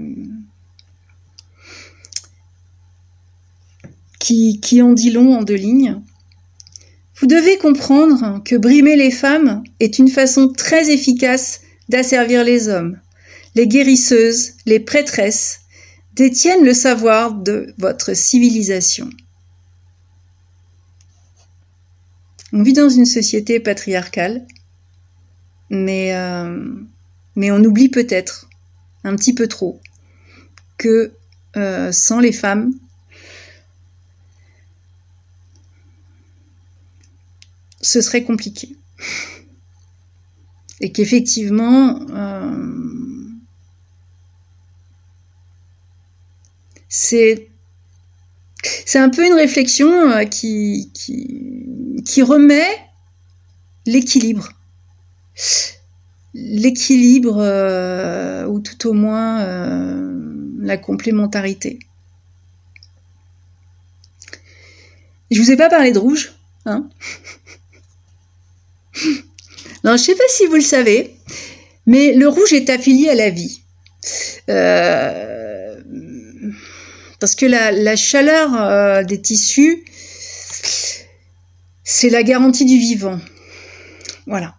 Qui 4.20 4.82
en 4.82 4.94
dit 4.94 5.10
long 5.10 5.36
en 5.36 5.44
deux 5.44 5.56
lignes. 5.56 6.02
Vous 7.20 7.28
devez 7.28 7.58
comprendre 7.58 8.42
que 8.46 8.56
brimer 8.56 8.96
les 8.96 9.12
femmes 9.12 9.64
est 9.80 10.00
une 10.00 10.08
façon 10.08 10.48
très 10.48 10.90
efficace 10.92 11.62
d'asservir 11.90 12.44
les 12.44 12.70
hommes. 12.70 13.00
Les 13.56 13.68
guérisseuses, 13.68 14.54
les 14.66 14.80
prêtresses 14.80 15.60
détiennent 16.14 16.64
le 16.64 16.74
savoir 16.74 17.34
de 17.34 17.74
votre 17.78 18.16
civilisation. 18.16 19.10
On 22.54 22.64
vit 22.64 22.74
dans 22.74 22.90
une 22.90 23.06
société 23.06 23.60
patriarcale, 23.60 24.46
mais, 25.70 26.14
euh, 26.14 26.74
mais 27.36 27.50
on 27.50 27.64
oublie 27.64 27.88
peut-être, 27.88 28.50
un 29.06 29.16
petit 29.16 29.34
peu 29.34 29.48
trop, 29.48 29.80
que 30.78 31.14
euh, 31.56 31.92
sans 31.94 32.20
les 32.20 32.34
femmes, 32.34 32.74
ce 37.82 38.02
serait 38.02 38.24
compliqué. 38.24 38.76
Et 40.82 40.92
qu'effectivement, 40.92 42.00
euh, 42.10 42.92
c'est 46.90 47.48
c'est 48.86 49.00
un 49.00 49.10
peu 49.10 49.26
une 49.26 49.34
réflexion 49.34 50.28
qui, 50.30 50.92
qui, 52.06 52.22
remet 52.22 52.68
l'équilibre. 53.86 54.50
L'équilibre, 56.34 57.38
euh, 57.40 58.46
ou 58.46 58.60
tout 58.60 58.88
au 58.88 58.94
moins 58.94 59.42
euh, 59.42 60.14
la 60.60 60.78
complémentarité. 60.78 61.80
Je 65.30 65.42
vous 65.42 65.52
ai 65.52 65.58
pas 65.58 65.70
parlé 65.70 65.92
de 65.92 66.00
rouge, 66.00 66.34
hein 66.66 66.90
Non, 69.84 69.98
je 69.98 70.04
sais 70.04 70.16
pas 70.16 70.24
si 70.30 70.46
vous 70.46 70.56
le 70.56 70.62
savez, 70.62 71.16
mais 71.86 72.14
le 72.14 72.28
rouge 72.28 72.54
est 72.54 72.70
affilié 72.70 73.10
à 73.10 73.16
la 73.16 73.30
vie. 73.32 73.62
Parce 77.22 77.36
que 77.36 77.46
la, 77.46 77.96
chaleur 77.96 78.60
euh, 78.60 79.04
des 79.04 79.22
tissus, 79.22 79.86
c'est 81.92 82.10
la 82.10 82.24
garantie 82.24 82.66
du 82.66 82.78
vivant. 82.78 83.20
Voilà. 84.26 84.56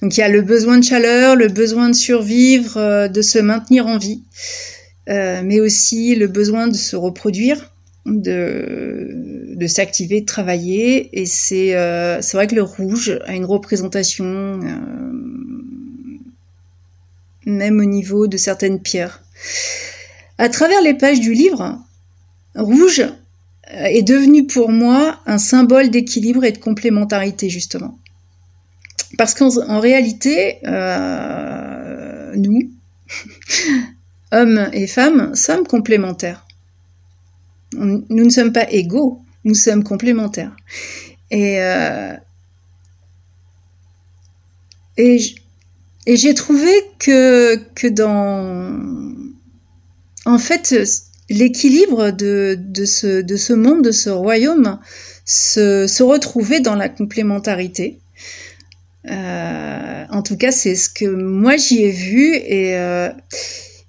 Donc 0.00 0.16
il 0.16 0.20
y 0.20 0.22
a 0.22 0.28
le 0.28 0.40
besoin 0.40 0.78
de 0.78 0.84
chaleur, 0.84 1.36
le 1.36 1.48
besoin 1.48 1.90
de 1.90 1.94
survivre, 1.94 2.78
euh, 2.78 3.08
de 3.08 3.20
se 3.20 3.38
maintenir 3.38 3.86
en 3.86 3.98
vie, 3.98 4.22
euh, 5.10 5.42
mais 5.44 5.60
aussi 5.60 6.14
le 6.14 6.26
besoin 6.26 6.66
de 6.66 6.76
se 6.76 6.96
reproduire, 6.96 7.70
de, 8.06 9.66
s'activer, 9.66 10.22
de 10.22 10.26
travailler. 10.26 11.10
Et 11.20 11.26
c'est 11.26 11.76
c'est 12.22 12.36
vrai 12.36 12.46
que 12.46 12.54
le 12.54 12.62
rouge 12.62 13.18
a 13.26 13.34
une 13.34 13.44
représentation 13.44 14.60
même 17.46 17.80
au 17.80 17.84
niveau 17.84 18.26
de 18.26 18.38
certaines 18.38 18.80
pierres. 18.80 19.22
À 20.38 20.48
travers 20.48 20.80
les 20.80 20.94
pages 20.94 21.20
du 21.20 21.34
livre, 21.34 21.78
rouge 22.54 23.00
euh, 23.00 23.10
est 23.68 24.02
devenu 24.02 24.46
pour 24.46 24.70
moi 24.70 25.18
un 25.26 25.38
symbole 25.38 25.90
d'équilibre 25.90 26.44
et 26.44 26.52
de 26.52 26.58
complémentarité, 26.58 27.48
justement. 27.48 27.98
Parce 29.16 29.34
qu'en 29.34 29.80
réalité, 29.80 30.58
euh, 30.66 32.32
nous, 32.36 32.70
hommes 34.32 34.68
et 34.72 34.86
femmes, 34.86 35.34
sommes 35.34 35.66
complémentaires. 35.66 36.46
Nous 37.72 38.04
ne 38.08 38.30
sommes 38.30 38.52
pas 38.52 38.70
égaux, 38.70 39.20
nous 39.44 39.54
sommes 39.54 39.82
complémentaires. 39.82 40.54
Et, 41.30 41.58
et 44.96 46.16
j'ai 46.16 46.34
trouvé 46.34 46.70
que 46.98 47.88
dans... 47.88 48.78
En 50.26 50.38
fait, 50.38 50.74
l'équilibre 51.30 52.10
de, 52.10 52.56
ce, 52.84 53.22
de 53.22 53.36
ce 53.36 53.52
monde, 53.52 53.82
de 53.82 53.92
ce 53.92 54.10
royaume, 54.10 54.78
se, 55.24 56.02
retrouvait 56.02 56.60
dans 56.60 56.74
la 56.74 56.88
complémentarité. 56.88 57.98
Euh, 59.10 60.04
en 60.10 60.22
tout 60.22 60.36
cas, 60.36 60.50
c'est 60.50 60.74
ce 60.74 60.88
que 60.88 61.04
moi 61.04 61.56
j'y 61.56 61.82
ai 61.82 61.90
vu 61.90 62.34
et 62.34 62.76
euh, 62.76 63.10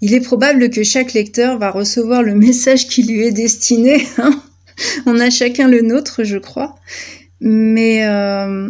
il 0.02 0.14
est 0.14 0.22
probable 0.22 0.70
que 0.70 0.84
chaque 0.84 1.14
lecteur 1.14 1.58
va 1.58 1.72
recevoir 1.72 2.22
le 2.22 2.36
message 2.48 2.88
qui 2.88 3.04
lui 3.04 3.26
est 3.26 3.32
destiné. 3.32 4.06
Hein. 4.18 4.42
On 5.06 5.20
a 5.20 5.30
chacun 5.30 5.70
le 5.70 5.82
nôtre, 5.82 6.24
je 6.24 6.38
crois. 6.38 6.76
Mais, 7.40 8.06
euh, 8.06 8.70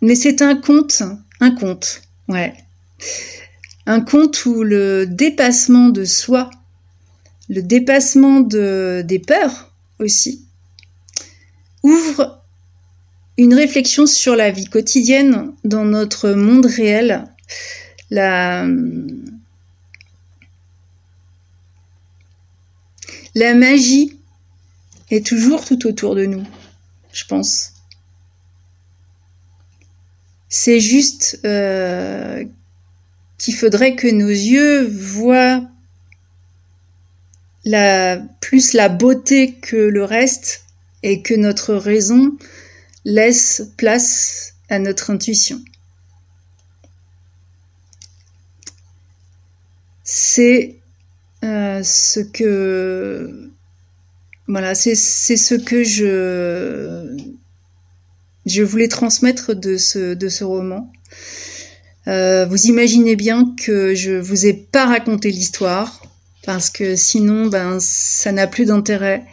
mais 0.00 0.14
c'est 0.14 0.40
un 0.40 0.56
conte, 0.56 1.02
un 1.40 1.50
conte, 1.50 2.02
ouais. 2.28 2.54
Un 3.84 4.00
conte 4.00 4.46
où 4.46 4.62
le 4.62 5.06
dépassement 5.06 5.88
de 5.88 6.04
soi, 6.04 6.48
le 7.52 7.62
dépassement 7.62 8.40
de, 8.40 9.04
des 9.06 9.18
peurs 9.18 9.74
aussi, 9.98 10.46
ouvre 11.82 12.42
une 13.36 13.52
réflexion 13.52 14.06
sur 14.06 14.36
la 14.36 14.50
vie 14.50 14.64
quotidienne 14.64 15.52
dans 15.62 15.84
notre 15.84 16.30
monde 16.30 16.64
réel. 16.64 17.26
La, 18.10 18.66
la 23.34 23.54
magie 23.54 24.16
est 25.10 25.26
toujours 25.26 25.66
tout 25.66 25.86
autour 25.86 26.14
de 26.14 26.24
nous, 26.24 26.44
je 27.12 27.24
pense. 27.26 27.74
C'est 30.48 30.80
juste 30.80 31.38
euh, 31.44 32.44
qu'il 33.36 33.54
faudrait 33.54 33.94
que 33.94 34.08
nos 34.08 34.28
yeux 34.28 34.86
voient 34.86 35.68
plus 37.64 38.72
la 38.72 38.88
beauté 38.88 39.54
que 39.54 39.76
le 39.76 40.04
reste 40.04 40.64
et 41.02 41.22
que 41.22 41.34
notre 41.34 41.74
raison 41.74 42.32
laisse 43.04 43.62
place 43.76 44.54
à 44.68 44.78
notre 44.78 45.10
intuition. 45.10 45.60
C'est 50.04 50.76
euh, 51.44 51.82
ce 51.82 52.20
que 52.20 53.50
voilà, 54.48 54.74
c'est 54.74 54.94
ce 54.94 55.54
que 55.54 55.84
je 55.84 57.16
je 58.44 58.62
voulais 58.62 58.88
transmettre 58.88 59.54
de 59.54 59.76
ce 59.76 60.14
de 60.14 60.28
ce 60.28 60.44
roman. 60.44 60.92
Euh, 62.08 62.44
vous 62.46 62.66
imaginez 62.66 63.14
bien 63.14 63.54
que 63.56 63.94
je 63.94 64.12
vous 64.12 64.46
ai 64.46 64.52
pas 64.52 64.86
raconté 64.86 65.30
l'histoire 65.30 66.02
parce 66.44 66.70
que 66.70 66.96
sinon 66.96 67.46
ben 67.46 67.78
ça 67.80 68.32
n'a 68.32 68.46
plus 68.46 68.66
d'intérêt 68.66 69.24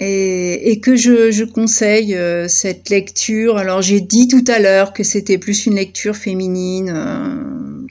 et, 0.00 0.80
que 0.80 0.96
je, 0.96 1.44
conseille 1.44 2.14
euh, 2.14 2.46
cette 2.48 2.88
lecture. 2.88 3.56
Alors 3.56 3.82
j'ai 3.82 4.00
dit 4.00 4.28
tout 4.28 4.44
à 4.46 4.58
l'heure 4.58 4.92
que 4.92 5.02
c'était 5.02 5.38
plus 5.38 5.66
une 5.66 5.74
lecture 5.74 6.16
féminine. 6.16 6.92
Euh, 6.94 7.86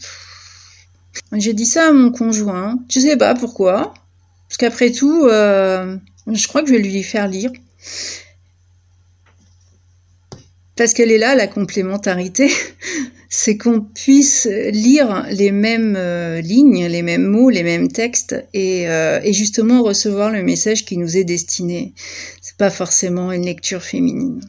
j'ai 1.34 1.54
dit 1.54 1.65
ça 1.65 1.89
à 1.89 1.91
mon 1.91 2.12
conjoint. 2.12 2.80
Je 2.89 3.00
sais 3.00 3.17
pas 3.17 3.36
pourquoi. 3.36 3.93
Parce 4.47 4.58
qu'après 4.58 4.91
tout, 4.91 5.26
euh, 5.26 5.97
je 6.32 6.47
crois 6.47 6.62
que 6.62 6.69
je 6.69 6.73
vais 6.73 6.80
lui 6.80 7.04
faire 7.04 7.28
lire. 7.28 7.52
Parce 10.78 10.93
qu'elle 10.93 11.12
est 11.12 11.17
là, 11.17 11.36
la 11.36 11.47
complémentarité 11.47 12.50
c'est 13.29 13.57
qu'on 13.57 13.81
puisse 13.81 14.45
lire 14.45 15.25
les 15.29 15.51
mêmes 15.51 15.95
euh, 15.97 16.39
lignes, 16.41 16.85
les 16.85 17.01
mêmes 17.01 17.25
mots, 17.25 17.49
les 17.49 17.63
mêmes 17.63 17.89
textes 17.89 18.35
et, 18.53 18.87
euh, 18.89 19.19
et, 19.23 19.33
justement 19.33 19.83
recevoir 19.83 20.31
le 20.31 20.43
message 20.43 20.85
qui 20.85 20.97
nous 20.97 21.17
est 21.17 21.25
destiné. 21.25 21.93
C'est 22.41 22.57
pas 22.57 22.69
forcément 22.69 23.31
une 23.31 23.45
lecture 23.45 23.81
féminine. 23.81 24.41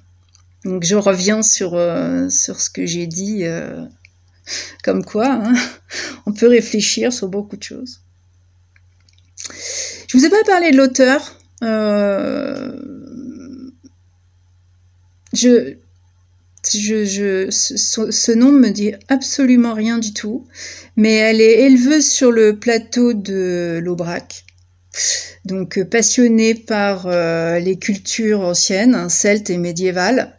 Donc 0.65 0.85
je 0.85 0.95
reviens 0.95 1.43
sur 1.43 1.75
euh, 1.75 2.29
ce 2.29 2.71
que 2.71 2.87
j'ai 2.87 3.07
dit, 3.07 3.45
comme 4.85 5.05
quoi 5.05 5.33
hein, 5.33 5.55
on 6.27 6.33
peut 6.33 6.49
réfléchir 6.49 7.13
sur 7.13 7.29
beaucoup 7.29 7.57
de 7.57 7.63
choses. 7.63 8.01
Je 10.09 10.17
vous 10.17 10.25
ai 10.25 10.31
pas 10.31 10.45
parlé 10.45 10.71
de 10.71 10.77
l'auteur. 10.77 11.37
je 15.33 15.77
je, 16.67 17.49
ce, 17.51 18.33
nom 18.33 18.53
me 18.53 18.71
dit 18.71 18.93
absolument 19.09 19.75
rien 19.75 19.99
du 19.99 20.13
tout, 20.13 20.47
mais 20.97 21.15
elle 21.15 21.41
est 21.41 21.63
éleveuse 21.67 22.09
sur 22.09 22.33
le 22.33 22.59
plateau 22.59 23.13
de 23.13 23.81
l'Aubrac. 23.83 24.45
Donc 25.45 25.79
euh, 25.79 25.85
passionnée 25.85 26.55
par 26.55 27.07
euh, 27.07 27.59
les 27.59 27.79
cultures 27.79 28.41
anciennes, 28.41 29.09
celtes 29.09 29.51
et 29.51 29.59
médiévales. 29.59 30.37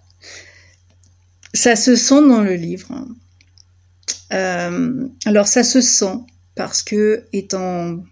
Ça 1.53 1.75
se 1.75 1.95
sent 1.95 2.27
dans 2.27 2.41
le 2.41 2.53
livre. 2.53 3.07
Euh, 4.33 5.07
alors 5.25 5.47
ça 5.47 5.63
se 5.63 5.81
sent 5.81 6.17
parce 6.55 6.83
que 6.83 7.25
étant 7.33 8.03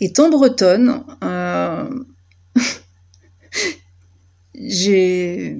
étant 0.00 0.30
bretonne, 0.30 1.04
j'ai 4.54 5.56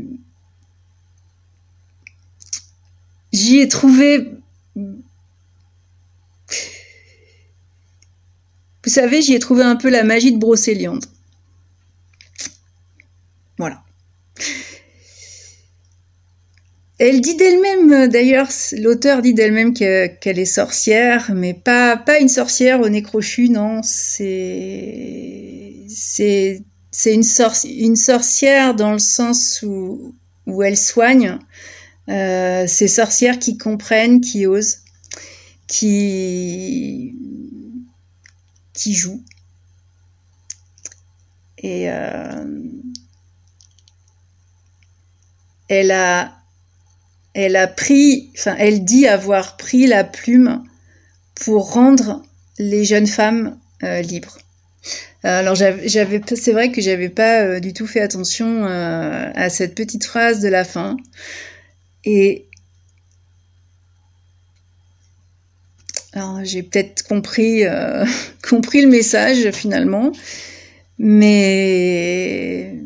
j'y 3.33 3.59
ai 3.61 3.68
trouvé. 3.68 4.31
Vous 8.85 8.90
savez, 8.90 9.23
j'y 9.23 9.35
ai 9.35 9.38
trouvé 9.38 9.62
un 9.62 9.77
peu 9.77 9.88
la 9.88 10.05
magie 10.05 10.33
de 10.33 10.38
Brocéliande. 10.38 11.05
Voilà. 13.59 13.83
Elle 16.99 17.21
dit 17.21 17.37
d'elle-même, 17.37 18.09
d'ailleurs, 18.09 18.49
l'auteur 18.79 19.23
dit 19.23 19.35
d'elle-même 19.35 19.75
qu'elle 19.75 20.38
est 20.38 20.45
sorcière, 20.45 21.33
mais 21.35 21.53
pas, 21.55 22.01
une 22.21 22.29
sorcière 22.29 22.81
au 22.81 22.88
nez 22.88 23.03
crochu, 23.03 23.49
non. 23.49 23.83
C'est, 23.83 25.75
c'est, 25.88 26.62
une 27.07 27.97
sorcière 27.97 28.75
dans 28.75 28.92
le 28.92 29.01
sens 29.01 29.62
où, 29.62 30.14
où 30.47 30.62
elle 30.62 30.77
soigne, 30.77 31.38
euh, 32.09 32.67
ces 32.67 32.88
sorcières 32.88 33.38
qui 33.38 33.57
comprennent, 33.57 34.21
qui 34.21 34.47
osent, 34.47 34.79
qui, 35.69 37.15
jouent. 38.75 39.23
Et 41.59 41.88
euh, 41.91 42.45
elle 45.69 45.93
a, 45.93 46.33
elle 47.35 47.55
a 47.55 47.69
pris, 47.69 48.33
enfin, 48.37 48.57
elle 48.59 48.85
dit 48.85 49.07
avoir 49.07 49.57
pris 49.57 49.87
la 49.87 50.03
plume 50.03 50.65
pour 51.37 51.73
rendre 51.73 52.23
les 52.59 52.85
jeunes 52.85 53.07
femmes 53.07 53.59
euh, 53.85 54.03
libres. 54.03 54.38
Alors 55.23 55.55
j'avais, 55.55 55.88
c'est 55.88 56.50
vrai 56.50 56.73
que 56.73 56.81
j'avais 56.81 57.09
pas 57.09 57.61
du 57.61 57.73
tout 57.73 57.87
fait 57.87 58.00
attention 58.00 58.65
à 58.65 59.48
cette 59.50 59.77
petite 59.77 60.05
phrase 60.05 60.40
de 60.40 60.48
la 60.48 60.65
fin. 60.65 60.96
Et 62.05 62.46
alors 66.13 66.44
j'ai 66.44 66.63
peut-être 66.63 67.05
compris 67.05 67.65
euh, 67.65 68.05
le 68.50 68.87
message 68.87 69.50
finalement, 69.53 70.13
mais 70.98 72.77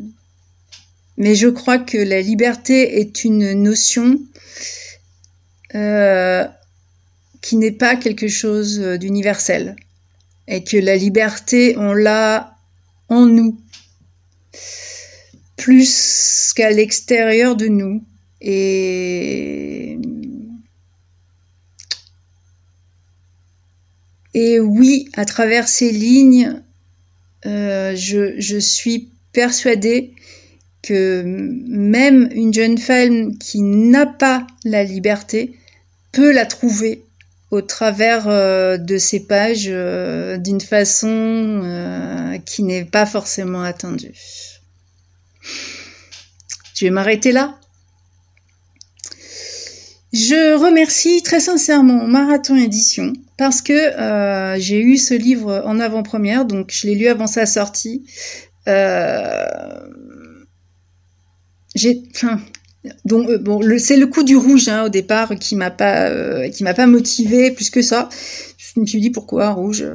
mais 1.17 1.35
je 1.35 1.47
crois 1.47 1.79
que 1.79 1.97
la 1.97 2.21
liberté 2.21 2.99
est 2.99 3.23
une 3.23 3.53
notion 3.53 4.19
euh, 5.75 6.45
qui 7.41 7.55
n'est 7.55 7.71
pas 7.71 7.95
quelque 7.95 8.27
chose 8.27 8.79
d'universel. 8.79 9.75
Et 10.47 10.63
que 10.63 10.77
la 10.77 10.95
liberté 10.95 11.75
on 11.77 11.93
l'a 11.93 12.55
en 13.09 13.25
nous 13.25 13.59
plus 15.57 16.53
qu'à 16.55 16.69
l'extérieur 16.69 17.57
de 17.57 17.67
nous 17.67 18.01
et, 18.41 19.97
oui, 24.33 25.09
à 25.13 25.25
travers 25.25 25.67
ces 25.67 25.91
lignes, 25.91 26.61
euh, 27.45 27.95
je, 27.95 28.39
je 28.39 28.57
suis 28.57 29.09
persuadée 29.31 30.13
que 30.83 31.23
même 31.25 32.29
une 32.31 32.53
jeune 32.53 32.77
femme 32.77 33.37
qui 33.37 33.61
n'a 33.61 34.05
pas 34.05 34.45
la 34.63 34.83
liberté 34.83 35.57
peut 36.11 36.31
la 36.31 36.45
trouver 36.45 37.03
au 37.49 37.61
travers 37.61 38.27
euh, 38.27 38.77
de 38.77 38.97
ces 38.97 39.21
pages 39.25 39.69
euh, 39.69 40.37
d'une 40.37 40.61
façon 40.61 42.41
qui 42.45 42.63
n'est 42.63 42.85
pas 42.85 43.05
forcément 43.05 43.63
attendue. 43.63 44.13
Je 46.75 46.85
vais 46.85 46.91
m'arrêter 46.91 47.31
là. 47.31 47.57
Je 50.13 50.55
remercie 50.55 51.21
très 51.21 51.41
sincèrement 51.41 52.07
Marathon 52.07 52.55
Édition 52.55 53.13
parce 53.37 53.61
que 53.61 53.73
euh, 53.73 54.57
j'ai 54.57 54.79
eu 54.79 54.97
ce 54.97 55.13
livre 55.13 55.61
en 55.65 55.79
avant-première, 55.79 56.45
donc 56.45 56.71
je 56.71 56.87
l'ai 56.87 56.95
lu 56.95 57.07
avant 57.07 57.27
sa 57.27 57.45
sortie. 57.45 58.05
Euh, 58.67 59.89
donc 63.05 63.29
euh, 63.29 63.37
bon, 63.37 63.61
c'est 63.77 63.97
le 63.97 64.07
coup 64.07 64.23
du 64.23 64.37
rouge 64.37 64.69
hein, 64.69 64.85
au 64.85 64.89
départ 64.89 65.35
qui 65.35 65.55
m'a 65.55 65.71
pas, 65.71 66.49
qui 66.49 66.63
m'a 66.63 66.73
pas 66.73 66.87
motivé 66.87 67.51
plus 67.51 67.69
que 67.69 67.81
ça. 67.81 68.07
Je 68.57 68.79
me 68.79 68.85
suis 68.85 69.01
dit 69.01 69.09
pourquoi 69.09 69.51
rouge? 69.51 69.85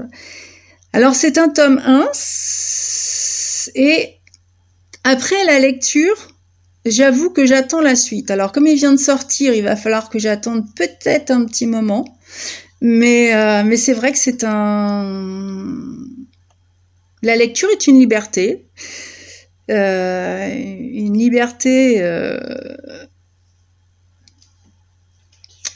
Alors 0.92 1.14
c'est 1.14 1.38
un 1.38 1.48
tome 1.48 1.80
1 1.84 2.10
et 3.74 4.18
après 5.04 5.42
la 5.46 5.58
lecture, 5.58 6.31
J'avoue 6.84 7.30
que 7.30 7.46
j'attends 7.46 7.80
la 7.80 7.94
suite. 7.94 8.30
Alors 8.30 8.52
comme 8.52 8.66
il 8.66 8.76
vient 8.76 8.92
de 8.92 8.98
sortir, 8.98 9.54
il 9.54 9.62
va 9.62 9.76
falloir 9.76 10.10
que 10.10 10.18
j'attende 10.18 10.64
peut-être 10.74 11.30
un 11.30 11.44
petit 11.44 11.66
moment. 11.66 12.04
Mais, 12.80 13.34
euh, 13.34 13.62
mais 13.64 13.76
c'est 13.76 13.92
vrai 13.92 14.10
que 14.12 14.18
c'est 14.18 14.42
un... 14.42 15.78
La 17.22 17.36
lecture 17.36 17.68
est 17.70 17.86
une 17.86 17.98
liberté. 17.98 18.66
Euh, 19.70 20.48
une 20.52 21.16
liberté... 21.16 22.02
Euh, 22.02 22.40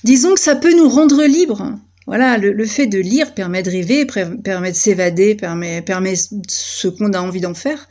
disons 0.02 0.34
que 0.34 0.40
ça 0.40 0.57
peut 0.57 0.74
nous 0.76 0.88
rendre 0.88 1.24
libres. 1.24 1.76
Voilà, 2.09 2.38
le, 2.38 2.66
fait 2.66 2.86
de 2.86 2.98
lire 2.98 3.34
permet 3.34 3.62
de 3.62 3.70
rêver, 3.70 4.07
permet 4.07 4.70
de 4.70 4.76
s'évader, 4.76 5.34
permet, 5.34 5.82
permet 5.82 6.14
ce 6.16 6.88
qu'on 6.88 7.12
a 7.12 7.20
envie 7.20 7.40
d'en 7.40 7.54
faire. 7.54 7.88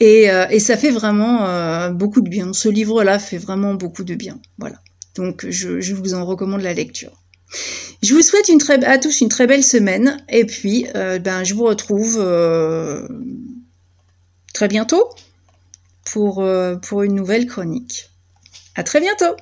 Et, 0.00 0.30
euh, 0.30 0.46
et 0.50 0.60
ça 0.60 0.76
fait 0.76 0.90
vraiment 0.90 1.46
euh, 1.46 1.90
beaucoup 1.90 2.20
de 2.20 2.28
bien. 2.28 2.52
Ce 2.52 2.68
livre-là 2.68 3.18
fait 3.18 3.38
vraiment 3.38 3.74
beaucoup 3.74 4.04
de 4.04 4.14
bien. 4.14 4.38
Voilà. 4.58 4.76
Donc 5.14 5.46
je, 5.48 5.80
je, 5.80 5.94
vous 5.94 6.14
en 6.14 6.24
recommande 6.26 6.60
la 6.60 6.74
lecture. 6.74 7.12
Je 8.02 8.14
vous 8.14 8.22
souhaite 8.22 8.48
une 8.48 8.58
très, 8.58 8.84
à 8.84 8.98
tous 8.98 9.20
une 9.20 9.28
très 9.28 9.46
belle 9.46 9.64
semaine. 9.64 10.22
Et 10.28 10.44
puis, 10.44 10.86
euh, 10.94 11.18
ben, 11.18 11.44
je 11.44 11.54
vous 11.54 11.64
retrouve 11.64 12.16
très 14.52 14.68
bientôt 14.68 15.08
pour, 16.04 16.46
pour 16.82 17.02
une 17.02 17.14
nouvelle 17.14 17.46
chronique. 17.46 18.10
À 18.74 18.82
très 18.82 19.00
bientôt 19.00 19.34